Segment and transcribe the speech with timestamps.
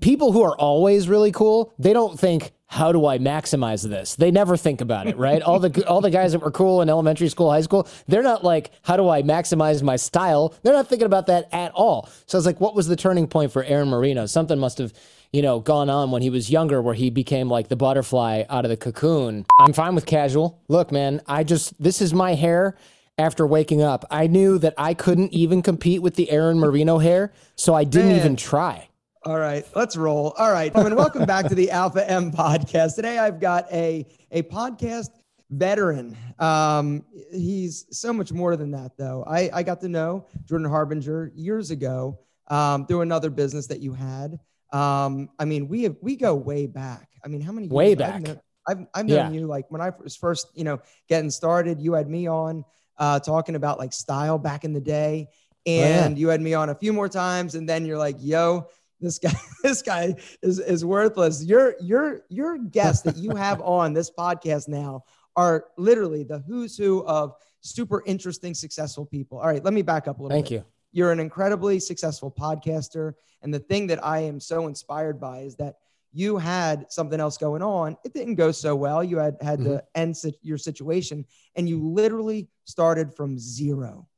[0.00, 4.16] people who are always really cool, they don't think, how do I maximize this?
[4.16, 5.40] They never think about it, right?
[5.40, 8.44] all the all the guys that were cool in elementary school, high school, they're not
[8.44, 10.54] like, how do I maximize my style?
[10.62, 12.08] They're not thinking about that at all.
[12.26, 14.26] So I was like, what was the turning point for Aaron Marino?
[14.26, 14.92] Something must have,
[15.32, 18.66] you know, gone on when he was younger where he became like the butterfly out
[18.66, 19.46] of the cocoon.
[19.58, 20.60] I'm fine with casual.
[20.68, 22.76] Look, man, I just this is my hair
[23.16, 24.04] after waking up.
[24.10, 28.10] I knew that I couldn't even compete with the Aaron Marino hair, so I didn't
[28.10, 28.18] man.
[28.18, 28.87] even try.
[29.24, 30.32] All right, let's roll.
[30.38, 32.94] All right, mean, welcome back to the Alpha M podcast.
[32.94, 35.08] Today, I've got a a podcast
[35.50, 36.16] veteran.
[36.38, 39.24] Um, he's so much more than that, though.
[39.26, 43.92] I I got to know Jordan Harbinger years ago um, through another business that you
[43.92, 44.38] had.
[44.72, 47.08] Um, I mean, we have we go way back.
[47.24, 47.66] I mean, how many?
[47.66, 48.14] Way back.
[48.14, 49.40] I've, known, I've, I've known yeah.
[49.40, 51.80] you like when I was first, you know, getting started.
[51.80, 52.64] You had me on
[52.98, 55.28] uh, talking about like style back in the day,
[55.66, 56.16] and oh, yeah.
[56.16, 58.68] you had me on a few more times, and then you're like, "Yo."
[59.00, 61.44] This guy this guy is is worthless.
[61.44, 65.04] Your your your guests that you have on this podcast now
[65.36, 69.38] are literally the who's who of super interesting successful people.
[69.38, 70.54] All right let me back up a little thank bit.
[70.56, 70.64] you.
[70.92, 75.54] You're an incredibly successful podcaster and the thing that i am so inspired by is
[75.56, 75.76] that
[76.12, 77.96] you had something else going on.
[78.04, 79.04] It didn't go so well.
[79.04, 79.74] You had had mm-hmm.
[79.74, 84.08] to end your situation and you literally started from zero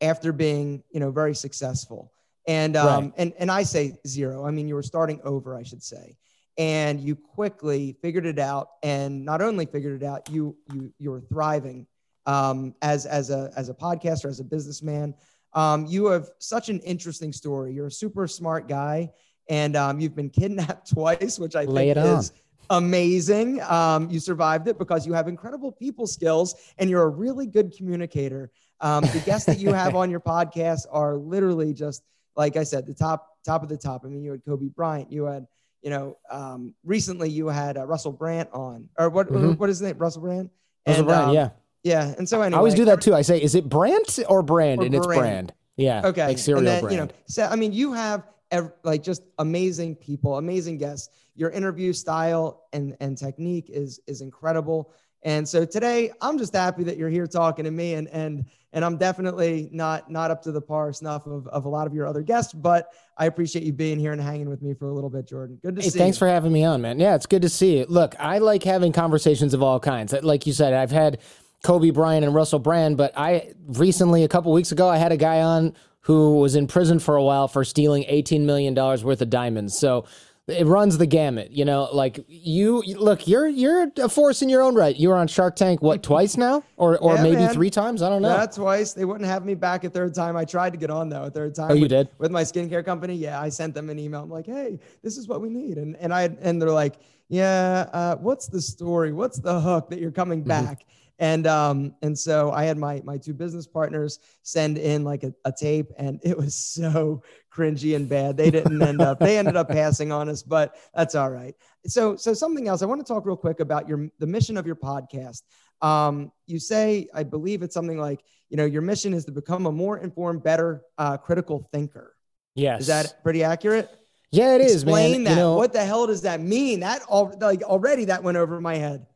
[0.00, 2.12] after being you know very successful
[2.46, 3.12] and um, right.
[3.16, 4.44] and and I say zero.
[4.44, 6.16] I mean, you were starting over, I should say,
[6.58, 8.68] and you quickly figured it out.
[8.82, 11.86] And not only figured it out, you you you were thriving
[12.26, 15.14] um, as as a as a podcaster, as a businessman.
[15.52, 17.72] Um, you have such an interesting story.
[17.72, 19.12] You're a super smart guy,
[19.48, 22.32] and um, you've been kidnapped twice, which I Lay think is
[22.70, 23.60] amazing.
[23.62, 27.74] Um, you survived it because you have incredible people skills and you're a really good
[27.76, 28.50] communicator.
[28.80, 32.02] Um, the guests that you have on your podcast are literally just
[32.36, 34.02] like I said, the top top of the top.
[34.04, 35.46] I mean, you had Kobe Bryant, you had
[35.82, 39.52] you know um, recently you had uh, Russell Brand on, or what mm-hmm.
[39.52, 39.98] what is his name?
[39.98, 40.50] Russell Brand.
[40.86, 41.50] Russell and, Brand, um, yeah,
[41.82, 42.14] yeah.
[42.18, 43.14] And so anyway, I always do that too.
[43.14, 44.80] I say, is it Brandt or Brand?
[44.80, 45.52] Or and it's Brand.
[45.76, 46.02] Yeah.
[46.04, 46.26] Okay.
[46.26, 46.94] Like cereal and then, brand.
[46.94, 51.10] You know, so I mean, you have ev- like just amazing people, amazing guests.
[51.34, 54.92] Your interview style and and technique is is incredible.
[55.24, 58.84] And so today, I'm just happy that you're here talking to me, and and and
[58.84, 62.06] I'm definitely not not up to the par snuff of, of a lot of your
[62.06, 65.08] other guests, but I appreciate you being here and hanging with me for a little
[65.08, 65.58] bit, Jordan.
[65.62, 65.98] Good to hey, see.
[65.98, 66.20] Thanks you.
[66.20, 66.98] for having me on, man.
[66.98, 67.86] Yeah, it's good to see you.
[67.88, 70.12] Look, I like having conversations of all kinds.
[70.12, 71.20] Like you said, I've had
[71.62, 75.16] Kobe Bryant and Russell Brand, but I recently, a couple weeks ago, I had a
[75.16, 79.30] guy on who was in prison for a while for stealing $18 million worth of
[79.30, 79.78] diamonds.
[79.78, 80.04] So
[80.46, 81.88] it runs the gamut, you know.
[81.92, 84.94] Like you, look, you're you're a force in your own right.
[84.94, 87.54] You were on Shark Tank what twice now, or or yeah, maybe man.
[87.54, 88.02] three times.
[88.02, 88.36] I don't know.
[88.36, 88.92] Yeah, twice.
[88.92, 90.36] They wouldn't have me back a third time.
[90.36, 91.70] I tried to get on though a third time.
[91.70, 93.14] Oh, you with, did with my skincare company.
[93.14, 94.22] Yeah, I sent them an email.
[94.22, 96.96] I'm like, hey, this is what we need, and and I and they're like,
[97.28, 99.12] yeah, uh, what's the story?
[99.12, 100.48] What's the hook that you're coming mm-hmm.
[100.48, 100.80] back?
[100.80, 100.90] Mm-hmm.
[101.18, 105.32] And um, and so I had my my two business partners send in like a,
[105.44, 108.36] a tape, and it was so cringy and bad.
[108.36, 109.20] They didn't end up.
[109.20, 111.54] They ended up passing on us, but that's all right.
[111.86, 112.82] So so something else.
[112.82, 115.42] I want to talk real quick about your the mission of your podcast.
[115.82, 119.66] Um, you say, I believe it's something like, you know, your mission is to become
[119.66, 122.16] a more informed, better, uh, critical thinker.
[122.54, 122.82] Yes.
[122.82, 123.90] Is that pretty accurate?
[124.30, 124.74] Yeah, it Explain is.
[124.82, 125.30] Explain that.
[125.30, 126.80] You know, what the hell does that mean?
[126.80, 129.06] That all like already that went over my head.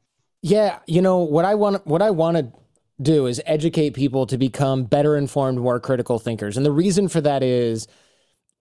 [0.43, 1.87] Yeah, you know what I want.
[1.87, 2.53] What I want to
[3.01, 7.21] do is educate people to become better informed, more critical thinkers, and the reason for
[7.21, 7.89] that is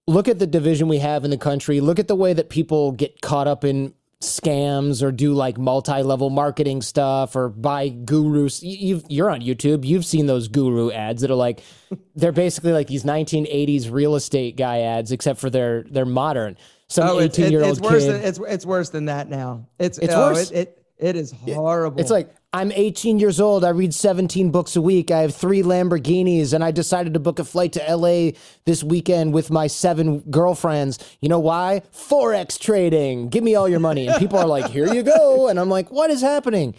[0.07, 1.81] look at the division we have in the country.
[1.81, 6.31] Look at the way that people get caught up in scams or do like multi-level
[6.31, 8.63] marketing stuff or buy gurus.
[8.63, 9.85] you are on YouTube.
[9.85, 11.61] You've seen those guru ads that are like,
[12.15, 16.57] they're basically like these 1980s real estate guy ads, except for they're they're modern.
[16.89, 18.13] Some 18 year old it's worse kid.
[18.13, 19.67] Than, it's it's worse than that now.
[19.77, 20.51] It's it's oh, worse.
[20.51, 21.99] It, it, it is horrible.
[21.99, 23.63] It's like I'm 18 years old.
[23.63, 25.11] I read 17 books a week.
[25.11, 28.31] I have three Lamborghinis, and I decided to book a flight to LA
[28.65, 30.97] this weekend with my seven girlfriends.
[31.21, 31.83] You know why?
[31.93, 33.29] Forex trading.
[33.29, 34.07] Give me all your money.
[34.07, 35.47] And people are like, here you go.
[35.57, 36.75] And I'm like, what is happening?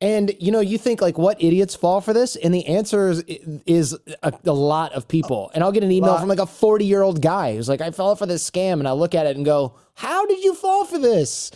[0.00, 2.34] And you know, you think like, what idiots fall for this?
[2.36, 3.20] And the answer is,
[3.66, 5.50] is a, a lot of people.
[5.54, 7.90] And I'll get an email from like a 40 year old guy who's like, I
[7.90, 8.74] fell for this scam.
[8.74, 11.50] And I look at it and go, how did you fall for this?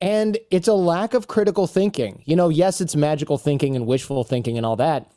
[0.00, 2.22] And it's a lack of critical thinking.
[2.26, 5.10] You know, yes, it's magical thinking and wishful thinking and all that,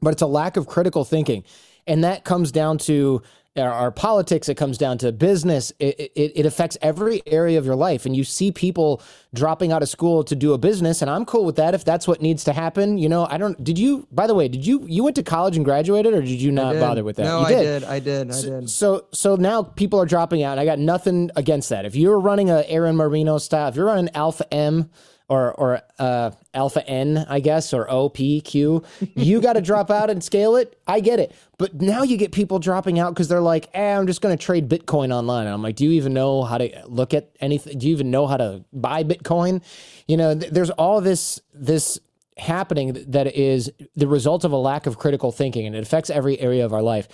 [0.00, 1.44] but it's a lack of critical thinking.
[1.86, 3.22] And that comes down to
[3.56, 5.72] our, our politics, it comes down to business.
[5.78, 8.04] It, it, it affects every area of your life.
[8.04, 9.00] And you see people
[9.32, 11.02] dropping out of school to do a business.
[11.02, 12.98] And I'm cool with that if that's what needs to happen.
[12.98, 15.56] You know, I don't, did you, by the way, did you, you went to college
[15.56, 17.24] and graduated or did you not bother with that?
[17.24, 17.84] No, you I did.
[17.84, 18.30] I did.
[18.32, 18.70] I did.
[18.70, 21.84] So, so now people are dropping out and I got nothing against that.
[21.84, 24.90] If you're running a Aaron Marino style, if you're running Alpha M,
[25.28, 28.82] or or uh, alpha N, I guess, or O P Q.
[29.14, 30.78] You got to drop out and scale it.
[30.86, 34.06] I get it, but now you get people dropping out because they're like, "Eh, I'm
[34.06, 36.82] just going to trade Bitcoin online." And I'm like, "Do you even know how to
[36.86, 37.78] look at anything?
[37.78, 39.62] Do you even know how to buy Bitcoin?"
[40.06, 41.98] You know, th- there's all this this
[42.36, 46.38] happening that is the result of a lack of critical thinking, and it affects every
[46.38, 47.08] area of our life.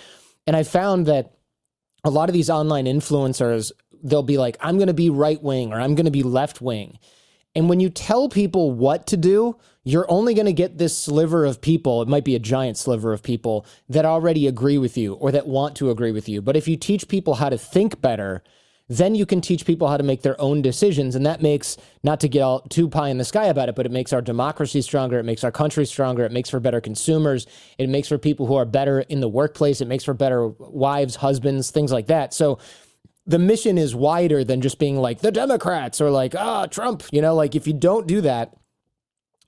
[0.47, 1.35] And I found that
[2.03, 3.71] a lot of these online influencers,
[4.03, 6.61] they'll be like, "I'm going to be right wing" or "I'm going to be left
[6.61, 6.99] wing."
[7.55, 11.45] And when you tell people what to do, you're only going to get this sliver
[11.45, 12.03] of people.
[12.03, 15.47] It might be a giant sliver of people that already agree with you or that
[15.47, 16.43] want to agree with you.
[16.43, 18.43] But if you teach people how to think better,
[18.89, 21.15] then you can teach people how to make their own decisions.
[21.15, 23.87] And that makes, not to get all too pie in the sky about it, but
[23.87, 25.19] it makes our democracy stronger.
[25.19, 26.25] It makes our country stronger.
[26.25, 27.47] It makes for better consumers.
[27.79, 29.81] It makes for people who are better in the workplace.
[29.81, 32.35] It makes for better wives, husbands, things like that.
[32.35, 32.59] So,
[33.31, 37.05] the mission is wider than just being like the Democrats or like, ah, Trump.
[37.13, 38.57] You know, like if you don't do that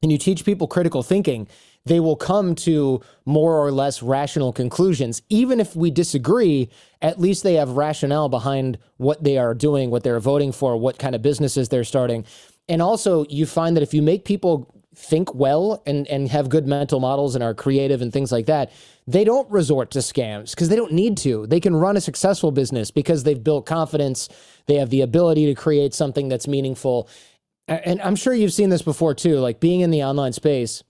[0.02, 1.48] and you teach people critical thinking,
[1.84, 5.20] they will come to more or less rational conclusions.
[5.28, 6.70] Even if we disagree,
[7.00, 11.00] at least they have rationale behind what they are doing, what they're voting for, what
[11.00, 12.24] kind of businesses they're starting.
[12.68, 16.66] And also, you find that if you make people think well and, and have good
[16.66, 18.70] mental models and are creative and things like that,
[19.06, 21.46] they don't resort to scams because they don't need to.
[21.46, 24.28] They can run a successful business because they've built confidence.
[24.66, 27.08] They have the ability to create something that's meaningful.
[27.68, 30.82] And I'm sure you've seen this before too, like being in the online space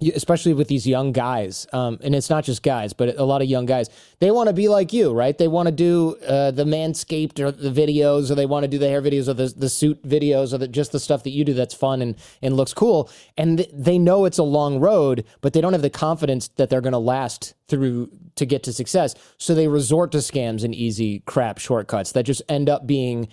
[0.00, 3.48] especially with these young guys, um, and it's not just guys, but a lot of
[3.48, 3.88] young guys,
[4.18, 5.38] they want to be like you, right?
[5.38, 8.78] They want to do uh, the manscaped or the videos, or they want to do
[8.78, 11.44] the hair videos or the, the suit videos or the, just the stuff that you
[11.44, 13.08] do that's fun and, and looks cool.
[13.36, 16.70] And th- they know it's a long road, but they don't have the confidence that
[16.70, 19.14] they're going to last through to get to success.
[19.38, 23.28] So they resort to scams and easy crap shortcuts that just end up being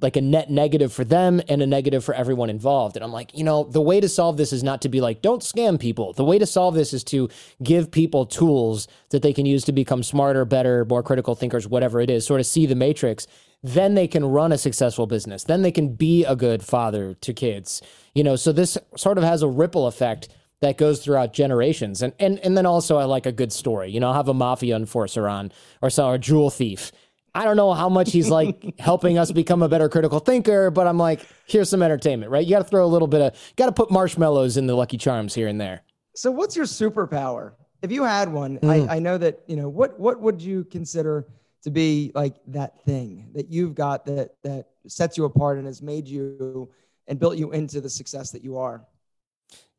[0.00, 2.96] like a net negative for them and a negative for everyone involved.
[2.96, 5.22] And I'm like, you know, the way to solve this is not to be like,
[5.22, 6.12] don't scam people.
[6.12, 7.30] The way to solve this is to
[7.62, 12.00] give people tools that they can use to become smarter, better, more critical thinkers, whatever
[12.00, 13.26] it is, sort of see the matrix.
[13.62, 15.44] Then they can run a successful business.
[15.44, 17.80] Then they can be a good father to kids.
[18.14, 20.28] You know, so this sort of has a ripple effect
[20.60, 22.02] that goes throughout generations.
[22.02, 23.90] And and and then also I like a good story.
[23.90, 25.52] You know, I'll have a mafia enforcer on
[25.82, 26.92] or so a jewel thief
[27.36, 30.86] I don't know how much he's like helping us become a better critical thinker, but
[30.86, 32.44] I'm like, here's some entertainment, right?
[32.44, 34.96] You got to throw a little bit of, got to put marshmallows in the Lucky
[34.96, 35.82] Charms here and there.
[36.14, 37.52] So, what's your superpower?
[37.82, 38.70] If you had one, mm.
[38.70, 38.90] I, hmm.
[38.90, 41.28] I know that you know what what would you consider
[41.62, 45.82] to be like that thing that you've got that that sets you apart and has
[45.82, 46.70] made you
[47.06, 48.86] and built you into the success that you are?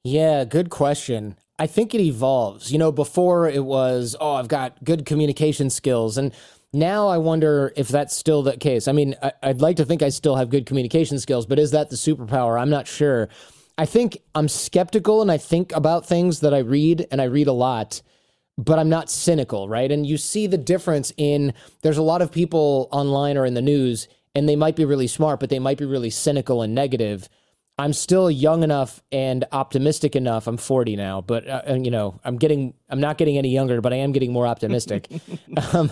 [0.04, 1.38] Yeah, good question.
[1.60, 2.72] I think it evolves.
[2.72, 6.18] You know, before it was, oh, I've got good communication skills.
[6.18, 6.34] And
[6.74, 8.88] now I wonder if that's still the case.
[8.88, 11.72] I mean, I, would like to think I still have good communication skills, but is
[11.72, 12.60] that the superpower?
[12.60, 13.30] I'm not sure.
[13.78, 17.48] I think I'm skeptical and I think about things that I read, and I read
[17.48, 18.02] a lot,
[18.58, 19.92] but I'm not cynical, right?
[19.92, 21.54] And you see the difference in
[21.84, 25.08] there's a lot of people online or in the news, and they might be really
[25.08, 27.30] smart, but they might be really cynical and negative.
[27.80, 30.48] I'm still young enough and optimistic enough.
[30.48, 33.94] I'm 40 now, but uh, you know, I'm getting, I'm not getting any younger, but
[33.94, 35.08] I am getting more optimistic.
[35.74, 35.92] um,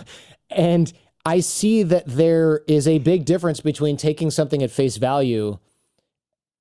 [0.49, 0.91] and
[1.25, 5.57] I see that there is a big difference between taking something at face value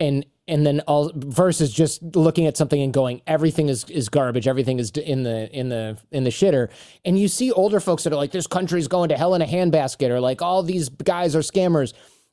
[0.00, 4.46] and and then all versus just looking at something and going everything is is garbage.
[4.48, 6.70] Everything is in the in the in the shitter.
[7.04, 9.46] And you see older folks that are like this country's going to hell in a
[9.46, 11.92] handbasket or like all these guys are scammers.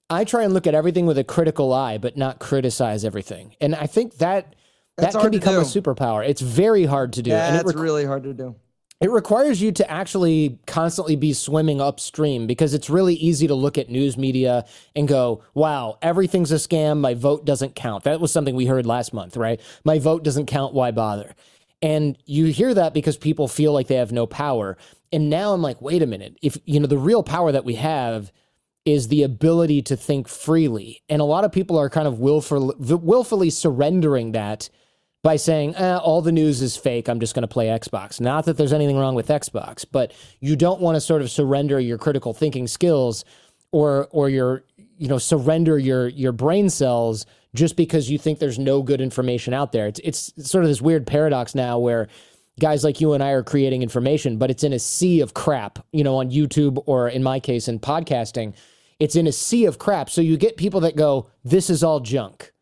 [0.09, 3.55] I try and look at everything with a critical eye but not criticize everything.
[3.61, 4.55] And i think that
[4.97, 6.27] That's that can become a superpower.
[6.27, 8.55] It's very hard to do yeah, and it's rec- really hard to do
[9.01, 13.79] it requires you to actually constantly be swimming upstream because it's really easy to look
[13.79, 14.63] at news media
[14.95, 16.99] and go, wow, everything's a scam.
[16.99, 18.03] My vote doesn't count.
[18.03, 19.59] That was something we heard last month, right?
[19.83, 20.75] My vote doesn't count.
[20.75, 21.33] Why bother?
[21.81, 24.77] And you hear that because people feel like they have no power.
[25.11, 26.37] And now I'm like, wait a minute.
[26.43, 28.31] If, you know, the real power that we have
[28.85, 31.01] is the ability to think freely.
[31.09, 34.69] And a lot of people are kind of willful, willfully surrendering that
[35.23, 37.07] by saying, eh, all the news is fake.
[37.07, 38.19] I'm just going to play Xbox.
[38.19, 41.79] Not that there's anything wrong with Xbox, but you don't want to sort of surrender
[41.79, 43.23] your critical thinking skills
[43.71, 44.63] or or your
[44.97, 49.53] you know surrender your your brain cells just because you think there's no good information
[49.53, 49.87] out there.
[49.87, 52.07] It's it's sort of this weird paradox now where
[52.59, 55.79] guys like you and I are creating information, but it's in a sea of crap,
[55.91, 58.53] you know, on YouTube or in my case in podcasting,
[58.99, 60.09] it's in a sea of crap.
[60.09, 62.53] So you get people that go, this is all junk.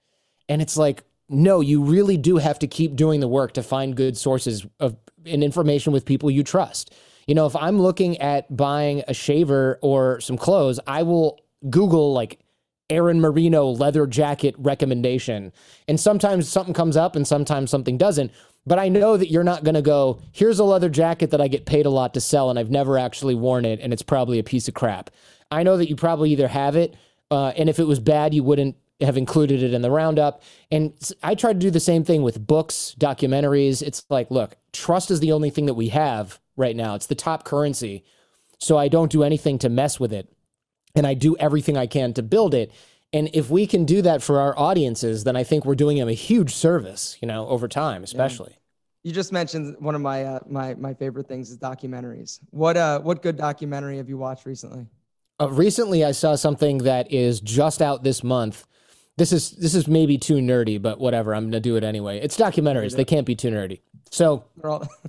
[0.47, 3.95] And it's like, no, you really do have to keep doing the work to find
[3.95, 6.93] good sources of and information with people you trust.
[7.27, 12.13] You know, if I'm looking at buying a shaver or some clothes, I will Google
[12.13, 12.39] like
[12.89, 15.51] Aaron Marino leather jacket recommendation.
[15.87, 18.31] And sometimes something comes up and sometimes something doesn't.
[18.65, 21.47] But I know that you're not going to go, here's a leather jacket that I
[21.47, 24.39] get paid a lot to sell and I've never actually worn it and it's probably
[24.39, 25.11] a piece of crap.
[25.51, 26.95] I know that you probably either have it,
[27.31, 30.43] uh, and if it was bad, you wouldn't have included it in the roundup.
[30.71, 33.81] And I try to do the same thing with books, documentaries.
[33.81, 36.95] It's like, look, trust is the only thing that we have right now.
[36.95, 38.03] It's the top currency.
[38.59, 40.31] So I don't do anything to mess with it.
[40.95, 42.71] And I do everything I can to build it.
[43.13, 46.09] And if we can do that for our audiences, then I think we're doing them
[46.09, 48.51] a huge service, you know, over time, especially.
[48.51, 48.55] Yeah.
[49.03, 52.39] You just mentioned one of my uh, my my favorite things is documentaries.
[52.49, 54.87] What uh what good documentary have you watched recently?
[55.39, 58.67] Uh, recently, I saw something that is just out this month.
[59.19, 61.35] This is this is maybe too nerdy, but whatever.
[61.35, 62.19] I'm gonna do it anyway.
[62.21, 63.81] It's documentaries; they can't be too nerdy.
[64.11, 64.45] So,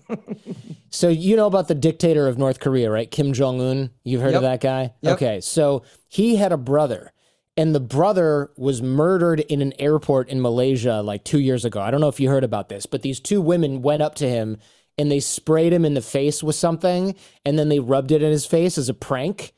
[0.90, 3.08] so you know about the dictator of North Korea, right?
[3.08, 3.90] Kim Jong Un.
[4.02, 4.38] You've heard yep.
[4.38, 4.92] of that guy?
[5.02, 5.14] Yep.
[5.14, 7.12] Okay, so he had a brother,
[7.56, 11.80] and the brother was murdered in an airport in Malaysia like two years ago.
[11.80, 14.28] I don't know if you heard about this, but these two women went up to
[14.28, 14.58] him
[14.98, 17.14] and they sprayed him in the face with something,
[17.44, 19.54] and then they rubbed it in his face as a prank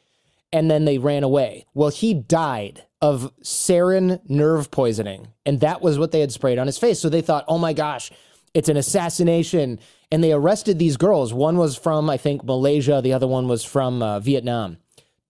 [0.53, 1.67] and then they ran away.
[1.75, 6.67] Well, he died of sarin nerve poisoning, and that was what they had sprayed on
[6.67, 7.01] his face.
[7.01, 8.11] So they thought, oh my gosh,
[8.55, 9.81] it's an assassination.
[10.11, 11.33] And they arrested these girls.
[11.33, 14.77] One was from, I think, Malaysia, the other one was from uh, Vietnam.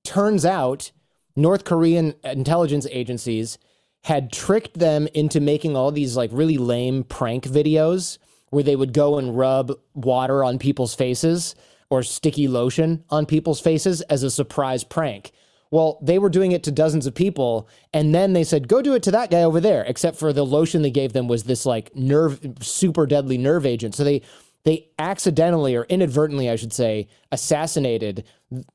[0.05, 0.91] Turns out,
[1.37, 3.59] North Korean intelligence agencies
[4.05, 8.19] had tricked them into making all these like really lame prank videos
[8.50, 11.55] where they would go and rub water on people's faces
[11.92, 15.30] or sticky lotion on people's faces as a surprise prank.
[15.70, 18.94] Well, they were doing it to dozens of people, and then they said, "Go do
[18.94, 21.66] it to that guy over there." Except for the lotion they gave them was this
[21.66, 23.94] like nerve, super deadly nerve agent.
[23.94, 24.22] So they
[24.64, 28.25] they accidentally or inadvertently, I should say, assassinated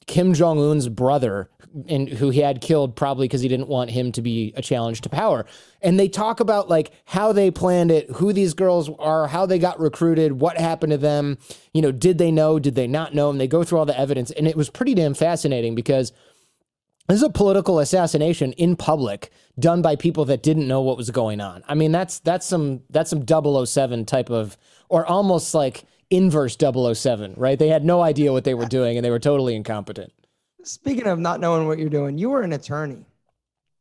[0.05, 1.49] Kim Jong Un's brother,
[1.87, 5.01] and who he had killed probably because he didn't want him to be a challenge
[5.01, 5.45] to power.
[5.81, 9.59] And they talk about like how they planned it, who these girls are, how they
[9.59, 11.37] got recruited, what happened to them.
[11.73, 12.59] You know, did they know?
[12.59, 13.29] Did they not know?
[13.29, 16.11] And they go through all the evidence, and it was pretty damn fascinating because.
[17.09, 21.09] This is a political assassination in public done by people that didn't know what was
[21.09, 21.63] going on.
[21.65, 24.57] I mean, that's that's some that's some 007 type of
[24.89, 27.57] or almost like inverse 007, right?
[27.57, 30.13] They had no idea what they were doing and they were totally incompetent.
[30.67, 33.05] Speaking of not knowing what you're doing, you were an attorney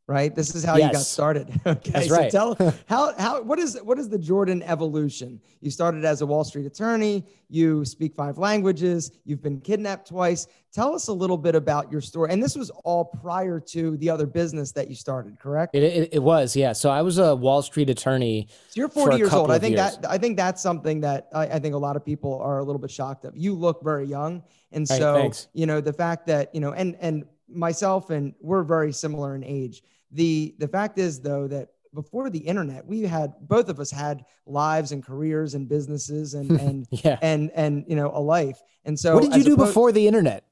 [0.06, 0.34] right?
[0.34, 0.86] This is how yes.
[0.86, 1.60] you got started.
[1.66, 2.30] Okay, That's so right.
[2.30, 5.40] tell how how what is what is the Jordan evolution?
[5.60, 7.26] You started as a Wall Street attorney.
[7.48, 9.10] You speak five languages.
[9.24, 10.46] You've been kidnapped twice.
[10.72, 12.30] Tell us a little bit about your story.
[12.30, 15.74] And this was all prior to the other business that you started, correct?
[15.74, 16.72] It, it, it was, yeah.
[16.72, 18.48] So I was a Wall Street attorney.
[18.68, 19.50] So you're 40 years old.
[19.50, 19.96] I think years.
[19.98, 22.64] that I think that's something that I, I, think a lot of people are a
[22.64, 23.36] little bit shocked of.
[23.36, 26.96] You look very young, and so right, you know the fact that you know and
[27.00, 32.30] and myself and we're very similar in age the the fact is though that before
[32.30, 36.86] the internet, we had both of us had lives and careers and businesses and and
[36.90, 37.18] yeah.
[37.22, 38.62] and and you know a life.
[38.84, 40.44] And so, what did you do opposed, before the internet?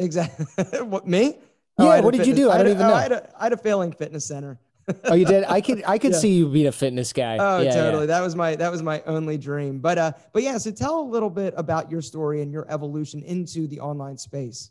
[0.00, 0.46] Exactly.
[0.82, 1.38] what me?
[1.78, 1.84] Yeah.
[1.98, 2.50] Oh, what did fitness, you do?
[2.50, 2.94] I don't I even know.
[2.94, 4.58] I had, a, I had a failing fitness center.
[5.04, 5.44] oh, you did?
[5.44, 6.18] I could I could yeah.
[6.18, 7.36] see you being a fitness guy.
[7.38, 8.04] Oh, yeah, totally.
[8.04, 8.06] Yeah.
[8.06, 9.78] That was my that was my only dream.
[9.78, 10.58] But uh, but yeah.
[10.58, 14.70] So tell a little bit about your story and your evolution into the online space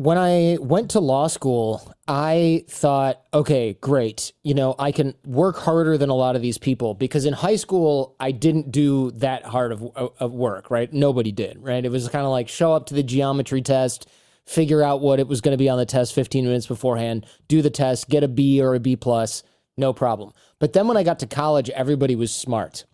[0.00, 4.32] when I went to law school, I thought, okay, great.
[4.42, 7.56] You know, I can work harder than a lot of these people because in high
[7.56, 10.90] school, I didn't do that hard of, of work, right?
[10.90, 11.84] Nobody did, right?
[11.84, 14.08] It was kind of like show up to the geometry test,
[14.46, 17.60] figure out what it was going to be on the test 15 minutes beforehand, do
[17.60, 19.42] the test, get a B or a B plus,
[19.76, 20.32] no problem.
[20.58, 22.86] But then when I got to college, everybody was smart.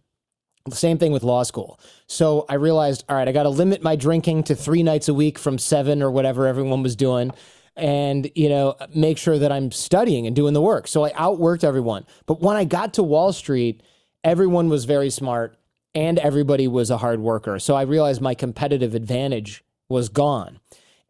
[0.70, 1.78] Same thing with law school.
[2.06, 5.14] So I realized, all right, I got to limit my drinking to three nights a
[5.14, 7.30] week from seven or whatever everyone was doing.
[7.76, 10.88] And, you know, make sure that I'm studying and doing the work.
[10.88, 12.06] So I outworked everyone.
[12.24, 13.82] But when I got to Wall Street,
[14.24, 15.58] everyone was very smart
[15.94, 17.58] and everybody was a hard worker.
[17.58, 20.58] So I realized my competitive advantage was gone.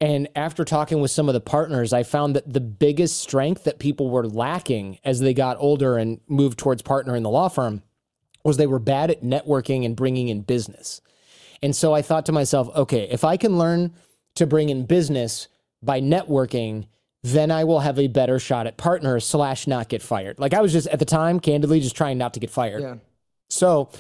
[0.01, 3.79] And after talking with some of the partners, I found that the biggest strength that
[3.79, 7.83] people were lacking as they got older and moved towards partner in the law firm
[8.47, 11.01] was they were bad at networking and bringing in business.
[11.63, 13.95] And so I thought to myself, okay, if I can learn
[14.37, 15.49] to bring in business
[15.83, 16.87] by networking,
[17.23, 20.39] then I will have a better shot at partners slash not get fired.
[20.39, 22.83] Like I was just at the time, candidly, just trying not to get fired.
[22.83, 22.95] Yeah.
[23.49, 23.91] So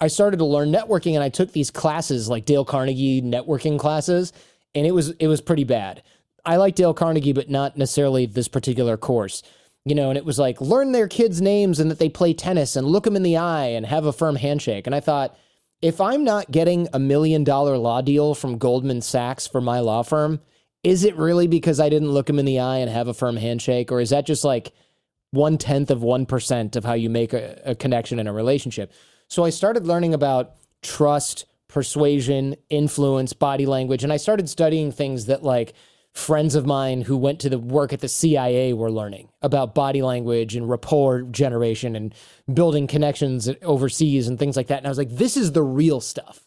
[0.00, 4.32] I started to learn networking and I took these classes like Dale Carnegie networking classes
[4.74, 6.02] and it was it was pretty bad.
[6.44, 9.42] I like Dale Carnegie but not necessarily this particular course.
[9.84, 12.74] You know, and it was like learn their kids' names and that they play tennis
[12.74, 14.86] and look them in the eye and have a firm handshake.
[14.86, 15.36] And I thought
[15.82, 20.02] if I'm not getting a million dollar law deal from Goldman Sachs for my law
[20.02, 20.40] firm,
[20.82, 23.36] is it really because I didn't look them in the eye and have a firm
[23.36, 24.72] handshake or is that just like
[25.32, 28.92] one tenth of 1% of how you make a, a connection in a relationship?
[29.28, 35.26] So I started learning about trust, persuasion, influence, body language, and I started studying things
[35.26, 35.74] that like
[36.14, 40.00] friends of mine who went to the work at the CIA were learning about body
[40.00, 42.14] language and rapport generation and
[42.52, 44.78] building connections overseas and things like that.
[44.78, 46.46] And I was like, this is the real stuff.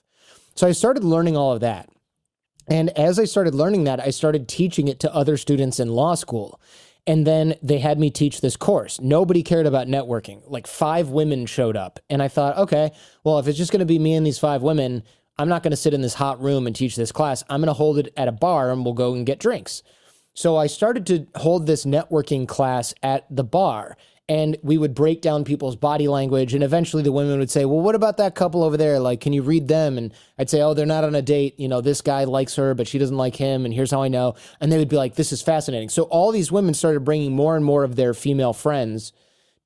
[0.55, 1.89] So I started learning all of that.
[2.69, 6.15] And as I started learning that, I started teaching it to other students in law
[6.15, 6.59] school.
[7.05, 8.99] And then they had me teach this course.
[8.99, 10.41] Nobody cared about networking.
[10.47, 11.99] Like five women showed up.
[12.09, 12.91] And I thought, okay,
[13.23, 15.03] well, if it's just going to be me and these five women,
[15.39, 17.43] I'm not going to sit in this hot room and teach this class.
[17.49, 19.83] I'm going to hold it at a bar and we'll go and get drinks.
[20.33, 23.97] So I started to hold this networking class at the bar
[24.29, 27.79] and we would break down people's body language and eventually the women would say well
[27.79, 28.99] what about that couple over there?
[28.99, 29.97] Like can you read them?
[29.97, 31.59] And i'd say oh they're not on a date.
[31.59, 34.07] You know this guy likes her but she doesn't like him and here's how i
[34.07, 34.35] know.
[34.59, 35.89] And they would be like this is fascinating.
[35.89, 39.13] So all these women started bringing more and more of their female friends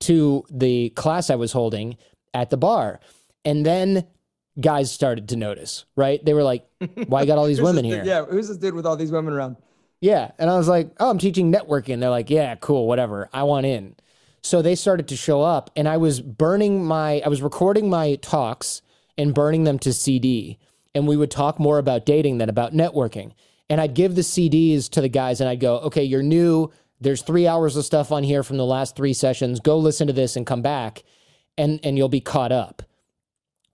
[0.02, 1.98] to the class i was holding
[2.34, 3.00] at the bar.
[3.44, 4.06] And then
[4.60, 6.68] guys started to notice right they were like
[7.08, 9.56] why got all these women here yeah who's this dude with all these women around
[10.02, 13.44] yeah and i was like oh i'm teaching networking they're like yeah cool whatever i
[13.44, 13.96] want in
[14.44, 18.16] so they started to show up, and I was burning my, I was recording my
[18.16, 18.82] talks
[19.18, 20.58] and burning them to CD.
[20.96, 23.34] And we would talk more about dating than about networking.
[23.70, 26.72] And I'd give the CDs to the guys, and I'd go, okay, you're new.
[27.00, 29.60] There's three hours of stuff on here from the last three sessions.
[29.60, 31.04] Go listen to this and come back,
[31.58, 32.82] and, and you'll be caught up.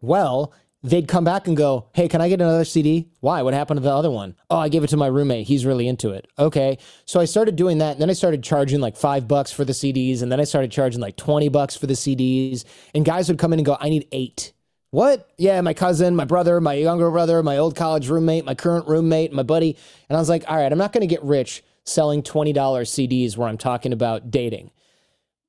[0.02, 0.54] Well,
[0.84, 3.10] they'd come back and go, Hey, can I get another CD?
[3.20, 3.42] Why?
[3.42, 4.36] What happened to the other one?
[4.50, 5.48] Oh, I gave it to my roommate.
[5.48, 6.28] He's really into it.
[6.38, 6.78] Okay.
[7.06, 7.94] So I started doing that.
[7.94, 10.22] And then I started charging like five bucks for the CDs.
[10.22, 12.64] And then I started charging like 20 bucks for the CDs.
[12.94, 14.54] And guys would come in and go, I need eight.
[14.92, 15.30] What?
[15.38, 19.34] Yeah, my cousin, my brother, my younger brother, my old college roommate, my current roommate,
[19.34, 19.78] my buddy.
[20.10, 23.36] And I was like, all right, I'm not going to get rich selling $20 CDs
[23.36, 24.72] where I'm talking about dating.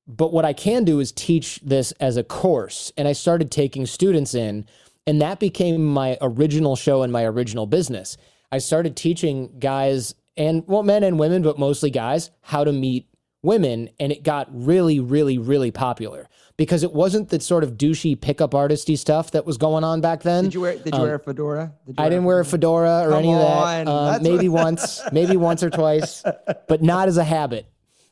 [0.07, 2.91] But what I can do is teach this as a course.
[2.97, 4.65] And I started taking students in
[5.09, 8.15] and that became my original show and my original business.
[8.51, 13.07] I started teaching guys and well, men and women, but mostly guys, how to meet
[13.41, 13.89] women.
[13.99, 18.51] And it got really, really, really popular because it wasn't the sort of douchey pickup
[18.51, 20.43] artisty stuff that was going on back then.
[20.43, 21.73] Did you wear, did you um, wear a fedora?
[21.87, 23.87] Did I didn't wear a fedora or any of that.
[23.87, 24.63] Uh, maybe what...
[24.63, 26.23] once, maybe once or twice,
[26.67, 27.65] but not as a habit.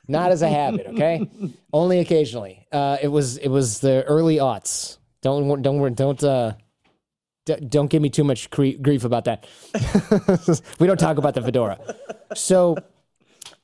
[0.08, 1.30] Not as a habit, okay?
[1.72, 2.66] Only occasionally.
[2.72, 4.98] Uh, it was it was the early aughts.
[5.22, 6.54] Don't don't don't uh,
[7.48, 9.48] D- don't give me too much cre- grief about that.
[10.80, 11.80] we don't talk about the fedora.
[12.36, 12.78] So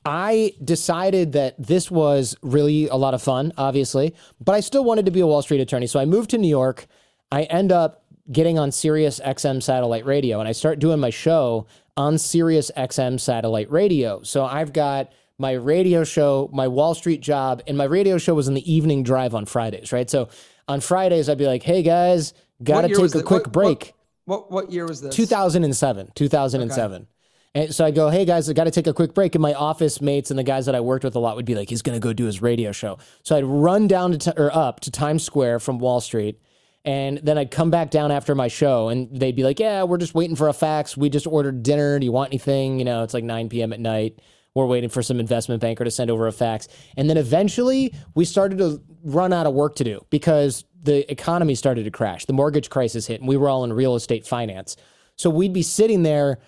[0.06, 5.04] I decided that this was really a lot of fun, obviously, but I still wanted
[5.04, 5.86] to be a Wall Street attorney.
[5.86, 6.86] So I moved to New York.
[7.30, 11.66] I end up getting on Sirius XM satellite radio, and I start doing my show
[11.96, 14.22] on Sirius XM satellite radio.
[14.22, 18.48] So I've got my radio show, my Wall Street job, and my radio show was
[18.48, 20.08] in the evening drive on Fridays, right?
[20.08, 20.28] So
[20.68, 22.32] on Fridays, I'd be like, hey guys,
[22.64, 23.94] Got to take a quick what, break.
[24.24, 25.14] What, what, what year was this?
[25.14, 26.12] 2007.
[26.14, 26.94] 2007.
[26.94, 27.08] Okay.
[27.56, 29.36] And so I go, hey guys, I got to take a quick break.
[29.36, 31.54] And my office mates and the guys that I worked with a lot would be
[31.54, 32.98] like, he's going to go do his radio show.
[33.22, 36.40] So I'd run down to t- or up to Times Square from Wall Street.
[36.84, 39.98] And then I'd come back down after my show and they'd be like, yeah, we're
[39.98, 40.96] just waiting for a fax.
[40.96, 41.98] We just ordered dinner.
[41.98, 42.78] Do you want anything?
[42.78, 43.72] You know, it's like 9 p.m.
[43.72, 44.18] at night.
[44.54, 46.68] We're waiting for some investment banker to send over a fax.
[46.96, 51.54] And then eventually we started to run out of work to do because the economy
[51.54, 52.26] started to crash.
[52.26, 54.76] The mortgage crisis hit, and we were all in real estate finance.
[55.16, 56.38] So we'd be sitting there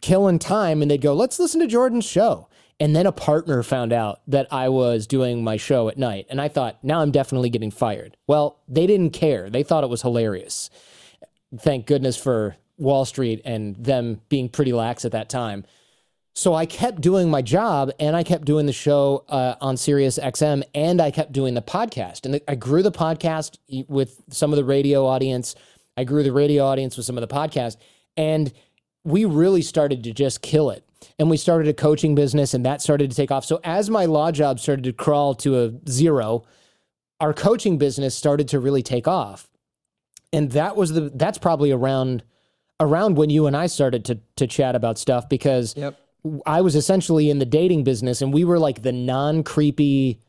[0.00, 2.48] killing time, and they'd go, Let's listen to Jordan's show.
[2.78, 6.26] And then a partner found out that I was doing my show at night.
[6.28, 8.18] And I thought, now I'm definitely getting fired.
[8.26, 9.48] Well, they didn't care.
[9.48, 10.68] They thought it was hilarious.
[11.58, 15.64] Thank goodness for Wall Street and them being pretty lax at that time.
[16.36, 20.18] So I kept doing my job and I kept doing the show uh, on Sirius
[20.18, 22.26] XM and I kept doing the podcast.
[22.26, 23.56] And I grew the podcast
[23.88, 25.54] with some of the radio audience.
[25.96, 27.78] I grew the radio audience with some of the podcast.
[28.18, 28.52] And
[29.02, 30.84] we really started to just kill it.
[31.18, 33.46] And we started a coaching business and that started to take off.
[33.46, 36.44] So as my law job started to crawl to a zero,
[37.18, 39.48] our coaching business started to really take off.
[40.34, 42.24] And that was the that's probably around
[42.78, 45.98] around when you and I started to to chat about stuff because yep
[46.46, 50.20] I was essentially in the dating business and we were like the non creepy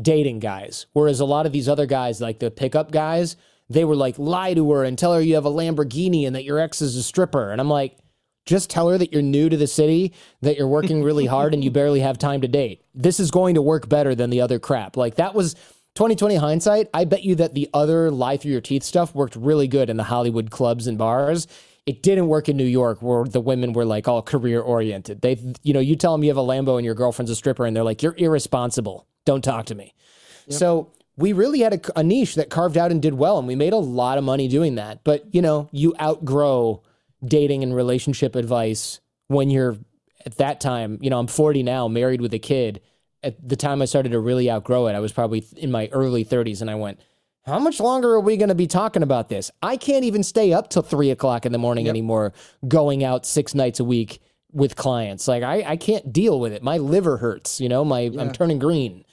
[0.00, 0.86] dating guys.
[0.92, 3.36] Whereas a lot of these other guys, like the pickup guys,
[3.68, 6.44] they were like, lie to her and tell her you have a Lamborghini and that
[6.44, 7.50] your ex is a stripper.
[7.50, 7.98] And I'm like,
[8.46, 11.62] just tell her that you're new to the city, that you're working really hard and
[11.62, 12.82] you barely have time to date.
[12.94, 14.96] This is going to work better than the other crap.
[14.96, 15.54] Like that was
[15.94, 16.88] 2020 hindsight.
[16.94, 19.96] I bet you that the other lie through your teeth stuff worked really good in
[19.96, 21.46] the Hollywood clubs and bars.
[21.88, 25.22] It didn't work in New York where the women were like all career oriented.
[25.22, 27.64] They, you know, you tell them you have a Lambo and your girlfriend's a stripper
[27.64, 29.06] and they're like, you're irresponsible.
[29.24, 29.94] Don't talk to me.
[30.48, 30.58] Yep.
[30.58, 33.38] So we really had a, a niche that carved out and did well.
[33.38, 35.02] And we made a lot of money doing that.
[35.02, 36.82] But, you know, you outgrow
[37.24, 39.78] dating and relationship advice when you're
[40.26, 42.82] at that time, you know, I'm 40 now, married with a kid.
[43.22, 46.24] At the time I started to really outgrow it, I was probably in my early
[46.24, 47.00] 30s, and I went,
[47.48, 49.50] how much longer are we going to be talking about this?
[49.62, 51.92] I can't even stay up till three o'clock in the morning yep.
[51.92, 52.32] anymore,
[52.66, 54.20] going out six nights a week
[54.52, 55.26] with clients.
[55.28, 56.62] Like I, I can't deal with it.
[56.62, 57.60] My liver hurts.
[57.60, 58.20] You know, my yeah.
[58.20, 59.04] I'm turning green.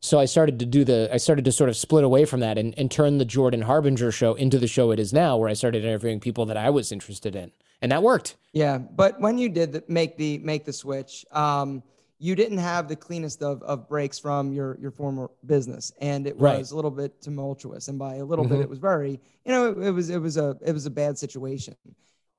[0.00, 2.58] So I started to do the I started to sort of split away from that
[2.58, 5.54] and, and turn the Jordan Harbinger show into the show it is now, where I
[5.54, 7.52] started interviewing people that I was interested in.
[7.80, 8.36] And that worked.
[8.52, 8.78] Yeah.
[8.78, 11.82] But when you did the, make the make the switch, um,
[12.18, 16.36] you didn't have the cleanest of, of breaks from your your former business and it
[16.36, 18.54] was a little bit tumultuous and by a little mm-hmm.
[18.54, 20.90] bit it was very you know it, it, was it was a it was a
[20.90, 21.74] bad situation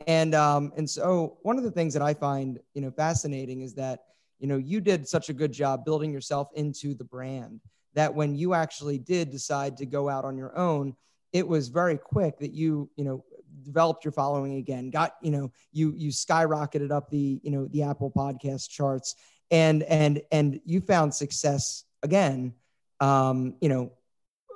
[0.08, 3.74] and um and so one of the things that i find you know fascinating is
[3.74, 4.06] that
[4.40, 7.60] you know you did such a good job building yourself into the brand
[7.94, 10.96] that when you actually did decide to go out on your own
[11.34, 13.24] it was very quick that you you know
[13.64, 17.84] developed your following again got you know you you skyrocketed up the you know the
[17.84, 19.16] apple podcast charts
[19.52, 22.54] and and and you found success again
[23.00, 23.92] um you know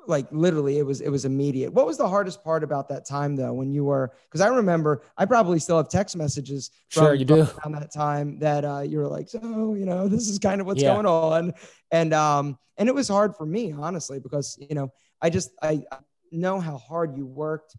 [0.09, 1.71] like literally it was it was immediate.
[1.71, 5.03] What was the hardest part about that time though when you were because i remember
[5.17, 7.41] i probably still have text messages from, sure you do.
[7.41, 10.67] around that time that uh, you were like so you know this is kind of
[10.67, 10.93] what's yeah.
[10.93, 11.53] going on.
[11.91, 15.83] And um and it was hard for me honestly because you know i just I,
[15.91, 15.97] I
[16.31, 17.75] know how hard you worked